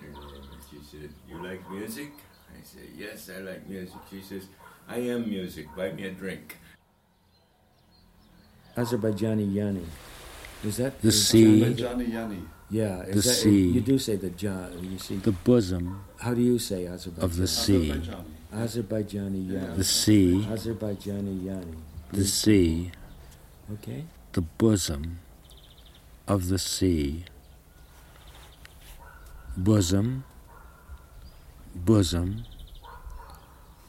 her 0.00 0.12
name. 0.12 0.42
And 0.52 0.62
she 0.70 0.78
said, 0.90 1.10
You 1.28 1.42
like 1.42 1.68
music? 1.70 2.12
I 2.52 2.54
said, 2.64 2.88
Yes, 2.96 3.30
I 3.34 3.40
like 3.40 3.68
music. 3.68 3.96
She 4.10 4.20
says, 4.20 4.44
I 4.88 4.98
am 4.98 5.28
music. 5.28 5.66
Buy 5.76 5.92
me 5.92 6.04
a 6.06 6.10
drink. 6.12 6.56
Azerbaijani 8.76 9.46
Yani. 9.54 9.84
Is 10.64 10.76
that 10.78 11.00
The 11.00 11.08
is 11.08 11.28
sea. 11.28 11.62
Azerbaijani 11.62 11.76
Johnny 11.76 12.04
Yanni. 12.06 12.42
Yeah, 12.70 13.02
is 13.04 13.24
The 13.24 13.30
that, 13.30 13.36
sea. 13.36 13.68
You 13.70 13.80
do 13.80 13.98
say 13.98 14.16
the 14.16 14.30
John. 14.30 14.72
You 14.92 14.98
see, 14.98 15.16
The 15.16 15.32
bosom 15.32 16.04
how 16.20 16.34
do 16.34 16.40
you 16.42 16.58
say 16.58 16.86
Azerbaijan? 16.86 17.24
of 17.24 17.36
the 17.36 17.46
sea, 17.46 17.92
Azerbaijani 18.52 19.46
Yani. 19.48 19.76
the 19.76 19.84
sea, 19.84 20.44
Azerbaijani 20.50 21.44
Yani. 21.44 21.74
The 22.12 22.24
sea, 22.24 22.90
Okay. 23.72 24.04
the 24.32 24.40
bosom 24.40 25.18
of 26.26 26.48
the 26.48 26.58
sea. 26.58 27.24
Bosom, 29.56 30.24
bosom, 31.74 32.44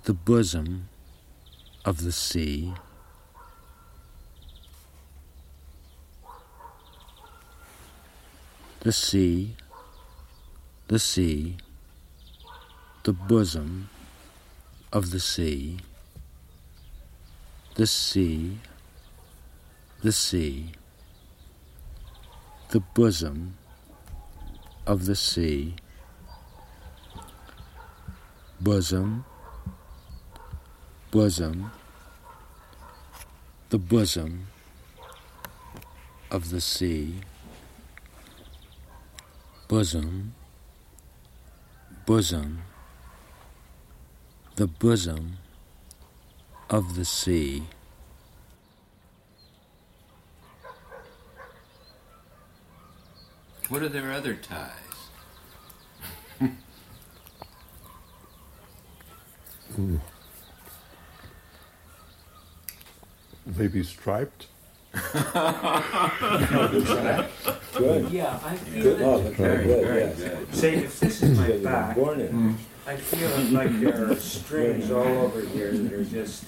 the 0.03 0.13
bosom 0.13 0.89
of 1.86 2.03
the 2.03 2.11
sea. 2.11 2.74
The 8.82 8.91
sea, 8.93 9.55
the 10.88 10.99
sea, 10.99 11.57
the 13.03 13.11
bosom 13.13 13.89
of 14.91 15.11
the 15.11 15.20
sea, 15.20 15.80
the 17.80 17.88
sea, 17.88 18.59
the 20.01 20.11
sea, 20.11 20.73
the 22.71 22.82
bosom 22.82 23.55
of 24.86 25.05
the 25.05 25.15
sea, 25.15 25.77
bosom, 28.59 29.23
bosom, 31.09 31.71
the 33.69 33.77
bosom 33.77 34.47
of 36.32 36.49
the 36.49 36.59
sea, 36.59 37.21
bosom, 39.69 40.36
bosom, 42.05 42.59
the 44.57 44.67
bosom 44.67 45.38
of 46.70 46.95
the 46.95 47.05
sea. 47.05 47.63
What 53.70 53.82
are 53.84 53.89
their 53.89 54.11
other 54.11 54.36
ties? 54.36 54.70
Maybe 63.57 63.84
striped. 63.84 64.47
Good. 64.91 65.01
Yeah, 68.11 68.38
I 68.43 68.55
feel 68.57 68.84
Good. 68.84 68.99
it. 68.99 69.03
Oh, 69.05 69.20
that's 69.22 69.36
very 69.38 69.63
good. 69.63 69.86
very 69.86 69.99
yes. 70.01 70.17
good. 70.17 70.55
Say, 70.55 70.76
if 70.76 70.99
this 70.99 71.24
is 71.24 71.38
my 71.38 71.47
you 71.47 71.53
were 71.53 71.59
back, 71.59 71.95
born 71.95 72.20
in. 72.20 72.28
Hmm, 72.28 72.53
I 72.90 72.96
feel 72.96 73.30
it 73.30 73.52
like 73.52 73.80
there 73.82 74.10
are 74.12 74.16
strings 74.16 74.90
all 74.90 75.04
over 75.06 75.42
here 75.42 75.72
that 75.72 75.94
are 75.94 76.04
just 76.04 76.46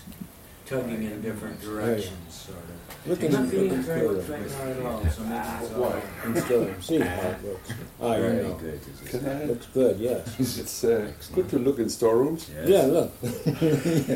tugging 0.66 1.04
in 1.04 1.22
different 1.22 1.62
directions, 1.62 2.34
sort 2.34 2.58
of. 2.58 3.08
Looking, 3.08 3.32
Not 3.32 3.48
feeling 3.50 3.70
looking 3.70 3.84
very 3.84 4.00
still. 4.00 4.16
much 4.16 4.30
right 4.30 4.50
now 4.50 4.72
at 4.72 4.86
all, 4.86 5.10
so 5.10 5.24
maybe 5.24 5.66
it's 5.66 5.74
all 5.74 5.90
right. 5.92 6.04
And 6.24 6.38
still, 6.40 6.82
see 6.82 6.98
how 7.00 7.30
it 7.30 7.46
looks. 7.46 7.74
Ah, 8.02 8.16
Very 8.16 8.44
know. 8.44 8.54
good. 8.56 8.80
Can 9.06 9.26
I? 9.30 9.44
Looks 9.46 9.66
good, 9.68 10.00
yes. 10.00 10.40
It's 10.60 10.84
uh, 10.84 11.12
it's 11.16 11.28
good 11.30 11.48
to 11.50 11.60
look 11.60 11.78
in 11.78 11.90
storerooms. 11.90 12.50
Yes. 12.52 12.68
Yeah, 12.68 12.82
look. 12.90 13.12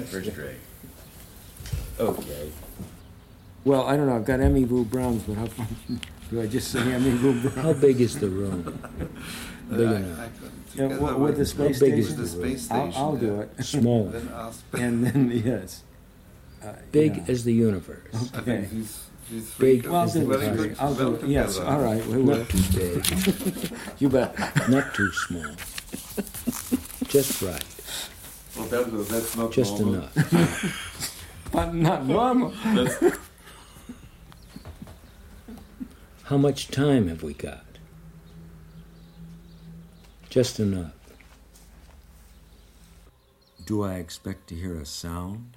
First 0.09 0.35
rate. 0.35 0.57
Okay. 1.99 2.51
Well, 3.65 3.85
I 3.85 3.95
don't 3.97 4.07
know. 4.07 4.15
I've 4.15 4.25
got 4.25 4.39
Emmy 4.39 4.63
Vu 4.63 4.83
Browns, 4.83 5.21
but 5.27 5.37
how 5.37 5.47
do 6.31 6.41
I 6.41 6.47
just 6.47 6.71
say 6.71 6.79
Emmy 6.91 7.11
Vu 7.11 7.39
Browns? 7.41 7.55
How 7.57 7.73
big 7.73 8.01
is 8.01 8.17
the 8.19 8.29
room? 8.29 8.79
Big 9.69 9.79
Uh, 9.79 9.83
I- 9.91 9.95
enough. 9.95 10.19
I 10.19 10.27
couldn't- 10.27 10.51
Yeah, 10.75 10.83
together 10.83 11.01
what- 11.01 11.19
with 11.19 11.37
the 11.37 11.45
space 11.45 11.77
station? 11.77 11.99
is 11.99 12.15
the 12.15 12.27
space 12.27 12.71
I'll- 12.71 12.93
I'll 12.95 13.15
do 13.15 13.39
it. 13.41 13.49
Small. 13.63 14.05
Then 14.05 14.29
ask. 14.33 14.59
And 14.73 15.05
then 15.05 15.31
yes, 15.45 15.83
uh, 16.63 16.73
big 16.91 17.17
yeah. 17.17 17.23
as 17.27 17.43
the 17.43 17.53
universe. 17.53 17.99
I 18.13 18.37
Okay. 18.39 18.43
think 18.43 18.71
he's 18.71 18.99
These 19.31 19.49
three 19.51 19.75
Big 19.81 19.87
are 19.87 20.05
is 20.05 20.13
the 20.13 20.25
very 20.25 20.45
party. 20.47 20.57
good, 20.69 20.75
I'll 20.79 20.93
well 20.93 21.11
go, 21.13 21.25
yes, 21.25 21.55
together. 21.55 21.71
all 21.71 21.79
right. 21.81 22.05
We 22.05 22.21
not 22.21 22.47
too 22.47 22.61
big. 22.77 23.71
you 23.99 24.09
bet. 24.09 24.37
Not 24.69 24.93
too 24.93 25.11
small. 25.11 25.51
Just 27.07 27.41
right. 27.41 27.63
Well, 28.55 28.67
that, 28.67 29.07
that's 29.09 29.35
not 29.35 29.51
Just 29.51 29.79
normal. 29.79 29.95
enough. 29.95 31.49
but 31.51 31.73
not 31.73 32.05
normal. 32.05 32.53
That's- 32.75 33.17
How 36.25 36.37
much 36.37 36.69
time 36.69 37.07
have 37.07 37.23
we 37.23 37.33
got? 37.33 37.64
Just 40.35 40.59
enough. 40.59 40.91
Do 43.65 43.83
I 43.83 43.93
expect 43.93 44.49
to 44.49 44.55
hear 44.55 44.75
a 44.75 44.85
sound? 44.85 45.55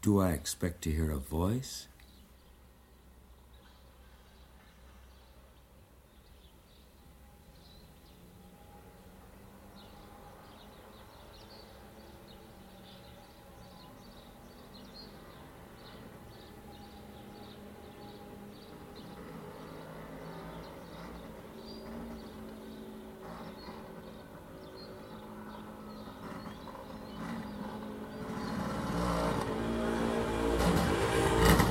Do 0.00 0.18
I 0.18 0.30
expect 0.30 0.82
to 0.82 0.90
hear 0.90 1.12
a 1.12 1.18
voice? 1.18 1.86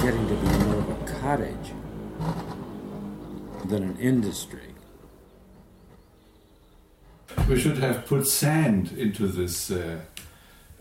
Getting 0.02 0.28
to 0.30 0.34
be 0.34 0.48
more 0.66 0.78
of 0.80 0.90
a 0.90 1.20
cottage 1.20 1.74
than 3.66 3.84
an 3.84 3.98
industry. 4.32 4.74
We 7.50 7.60
should 7.60 7.78
have 7.80 8.06
put 8.06 8.26
sand 8.28 8.94
into 8.94 9.28
this 9.28 9.70
uh, 9.72 10.00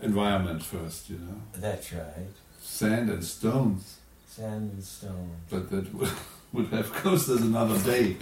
environment 0.01 0.63
first, 0.63 1.09
you 1.09 1.17
know. 1.17 1.41
That's 1.57 1.91
right. 1.91 2.31
Sand 2.61 3.09
and 3.09 3.23
stones. 3.23 3.97
Sand 4.25 4.71
and 4.71 4.83
stones. 4.83 5.35
But 5.49 5.69
that 5.69 5.93
would, 5.93 6.09
would 6.53 6.67
have 6.67 6.93
cost 6.93 7.27
us 7.27 7.41
another 7.41 7.77
day. 7.79 8.15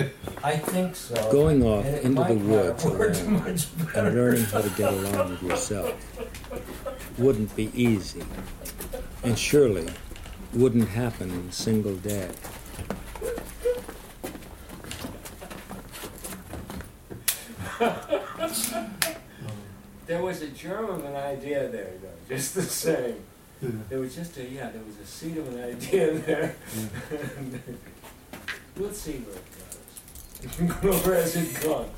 I 0.43 0.57
think 0.57 0.95
so. 0.95 1.32
Going 1.32 1.63
off 1.63 1.86
And 1.86 2.17
into 2.17 2.23
the 2.23 2.36
woods 2.36 2.84
alone 2.86 3.57
and 3.95 4.15
learning 4.15 4.45
how 4.45 4.61
to 4.61 4.69
get 4.71 4.91
along 4.91 5.30
with 5.30 5.43
yourself 5.43 5.93
wouldn't 7.19 7.55
be 7.55 7.69
easy, 7.75 8.23
and 9.23 9.38
surely 9.38 9.89
wouldn't 10.53 10.88
happen 10.88 11.30
in 11.30 11.49
a 11.49 11.51
single 11.51 11.95
day. 11.97 12.32
There 20.10 20.24
was 20.24 20.41
a 20.41 20.47
germ 20.47 20.89
of 20.89 21.05
an 21.05 21.16
idea 21.16 21.70
there, 21.70 21.91
though, 22.01 22.10
just 22.36 22.55
the 22.55 22.64
same. 22.64 23.18
There 23.62 23.99
was 23.99 24.16
just 24.16 24.36
a, 24.38 24.43
yeah, 24.43 24.72
there 24.72 24.82
was 24.82 24.97
a 24.97 25.05
seed 25.05 25.38
of 25.38 25.47
an 25.53 25.64
idea 25.64 26.14
there. 26.26 26.55
we'll 28.76 28.91
see 28.91 29.18
where 29.20 29.38
it 29.38 30.82
goes. 30.82 31.03
where 31.05 31.14
has 31.14 31.36
it 31.36 31.62
gone? 31.62 31.91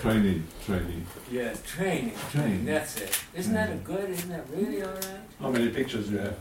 Training, 0.00 0.46
training. 0.64 1.06
Yeah, 1.28 1.54
training. 1.66 2.12
Training. 2.30 2.66
That's 2.66 2.98
it. 2.98 3.20
Isn't 3.34 3.54
that 3.54 3.72
a 3.72 3.76
good, 3.78 4.10
isn't 4.10 4.30
that 4.30 4.48
really 4.48 4.82
all 4.84 4.94
right? 4.94 5.20
How 5.40 5.50
many 5.50 5.68
pictures 5.70 6.06
do 6.06 6.12
you 6.12 6.18
have? 6.20 6.38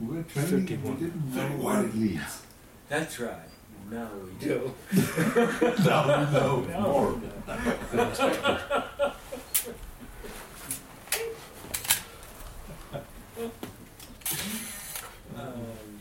We're 0.00 0.24
training, 0.24 0.72
and 0.72 0.82
we 0.82 1.06
didn't 1.06 1.36
know 1.36 1.48
where 1.64 1.84
it 1.84 1.94
leads. 1.94 2.42
That's 2.88 3.20
right. 3.20 3.48
Now 3.92 4.08
we 4.24 4.44
do. 4.44 4.74
Now 4.92 6.24
we 6.24 6.32
know 6.32 6.66
Now 6.68 6.80
more. 6.80 7.12
we 7.12 7.96
know. 7.96 9.12
Um, 15.38 16.00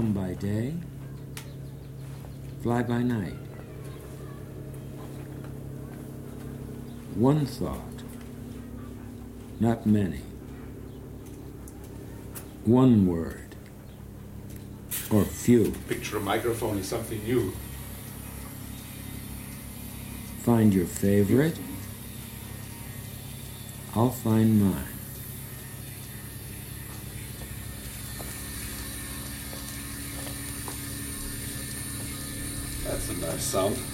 Come 0.00 0.14
by 0.14 0.32
day, 0.32 0.72
fly 2.62 2.82
by 2.82 3.02
night. 3.02 3.36
One 7.16 7.44
thought, 7.44 8.02
not 9.60 9.84
many. 9.84 10.22
One 12.64 13.06
word, 13.06 13.54
or 15.10 15.24
few. 15.26 15.72
Picture 15.86 16.16
a 16.16 16.20
microphone 16.20 16.78
is 16.78 16.88
something 16.88 17.22
new. 17.24 17.52
Find 20.38 20.72
your 20.72 20.86
favorite. 20.86 21.58
I'll 23.94 24.08
find 24.08 24.62
mine. 24.62 24.96
That's 32.90 33.08
a 33.10 33.14
nice 33.18 33.39
sound. 33.50 33.89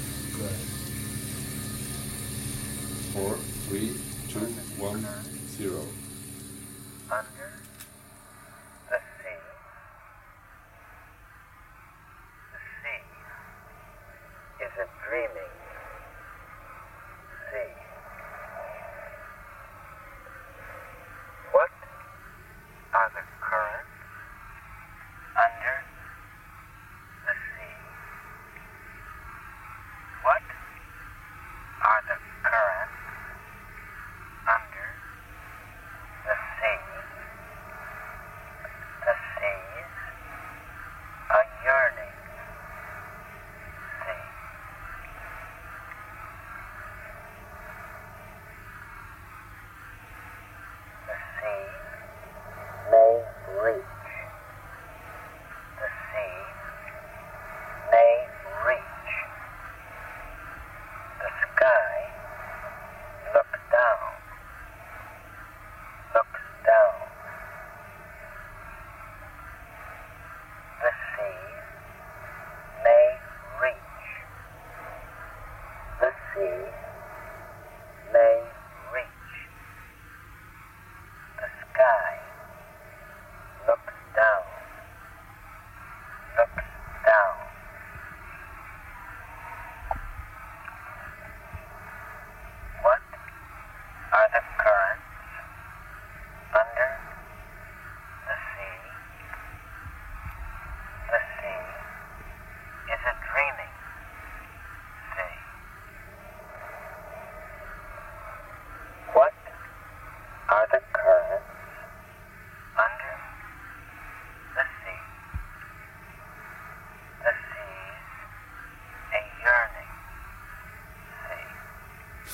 Amen. 76.36 76.75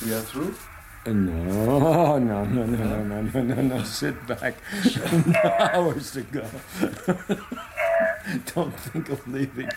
We 0.05 0.13
are 0.15 0.21
through? 0.21 0.55
Uh, 1.07 1.13
no, 1.13 2.19
no, 2.19 2.45
no, 2.45 2.45
no, 2.45 2.65
no, 2.65 3.03
no, 3.03 3.23
no, 3.23 3.43
no, 3.43 3.63
no. 3.63 3.83
Sit 3.85 4.27
back. 4.27 4.57
Hours 5.75 6.13
to 6.13 6.23
go. 6.23 6.45
Don't 8.55 8.75
think 8.79 9.11
of 9.11 9.27
leaving. 9.29 9.69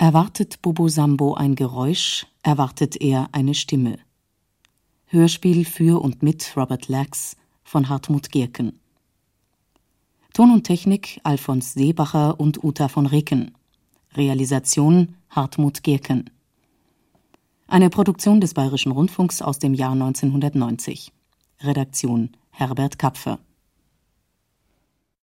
Erwartet 0.00 0.62
Bobo 0.62 0.86
Sambo 0.86 1.34
ein 1.34 1.56
Geräusch, 1.56 2.24
erwartet 2.44 3.00
er 3.00 3.30
eine 3.32 3.52
Stimme. 3.52 3.98
Hörspiel 5.06 5.64
für 5.64 6.00
und 6.00 6.22
mit 6.22 6.56
Robert 6.56 6.86
Lax 6.86 7.36
von 7.64 7.88
Hartmut 7.88 8.30
Gierken. 8.30 8.78
Ton 10.34 10.52
und 10.52 10.62
Technik 10.62 11.18
Alfons 11.24 11.74
Seebacher 11.74 12.38
und 12.38 12.62
Uta 12.62 12.86
von 12.86 13.06
Ricken. 13.06 13.56
Realisation 14.14 15.16
Hartmut 15.30 15.82
Gierken. 15.82 16.30
Eine 17.66 17.90
Produktion 17.90 18.40
des 18.40 18.54
Bayerischen 18.54 18.92
Rundfunks 18.92 19.42
aus 19.42 19.58
dem 19.58 19.74
Jahr 19.74 19.92
1990. 19.94 21.12
Redaktion 21.60 22.30
Herbert 22.52 23.00
Kapfer 23.00 23.40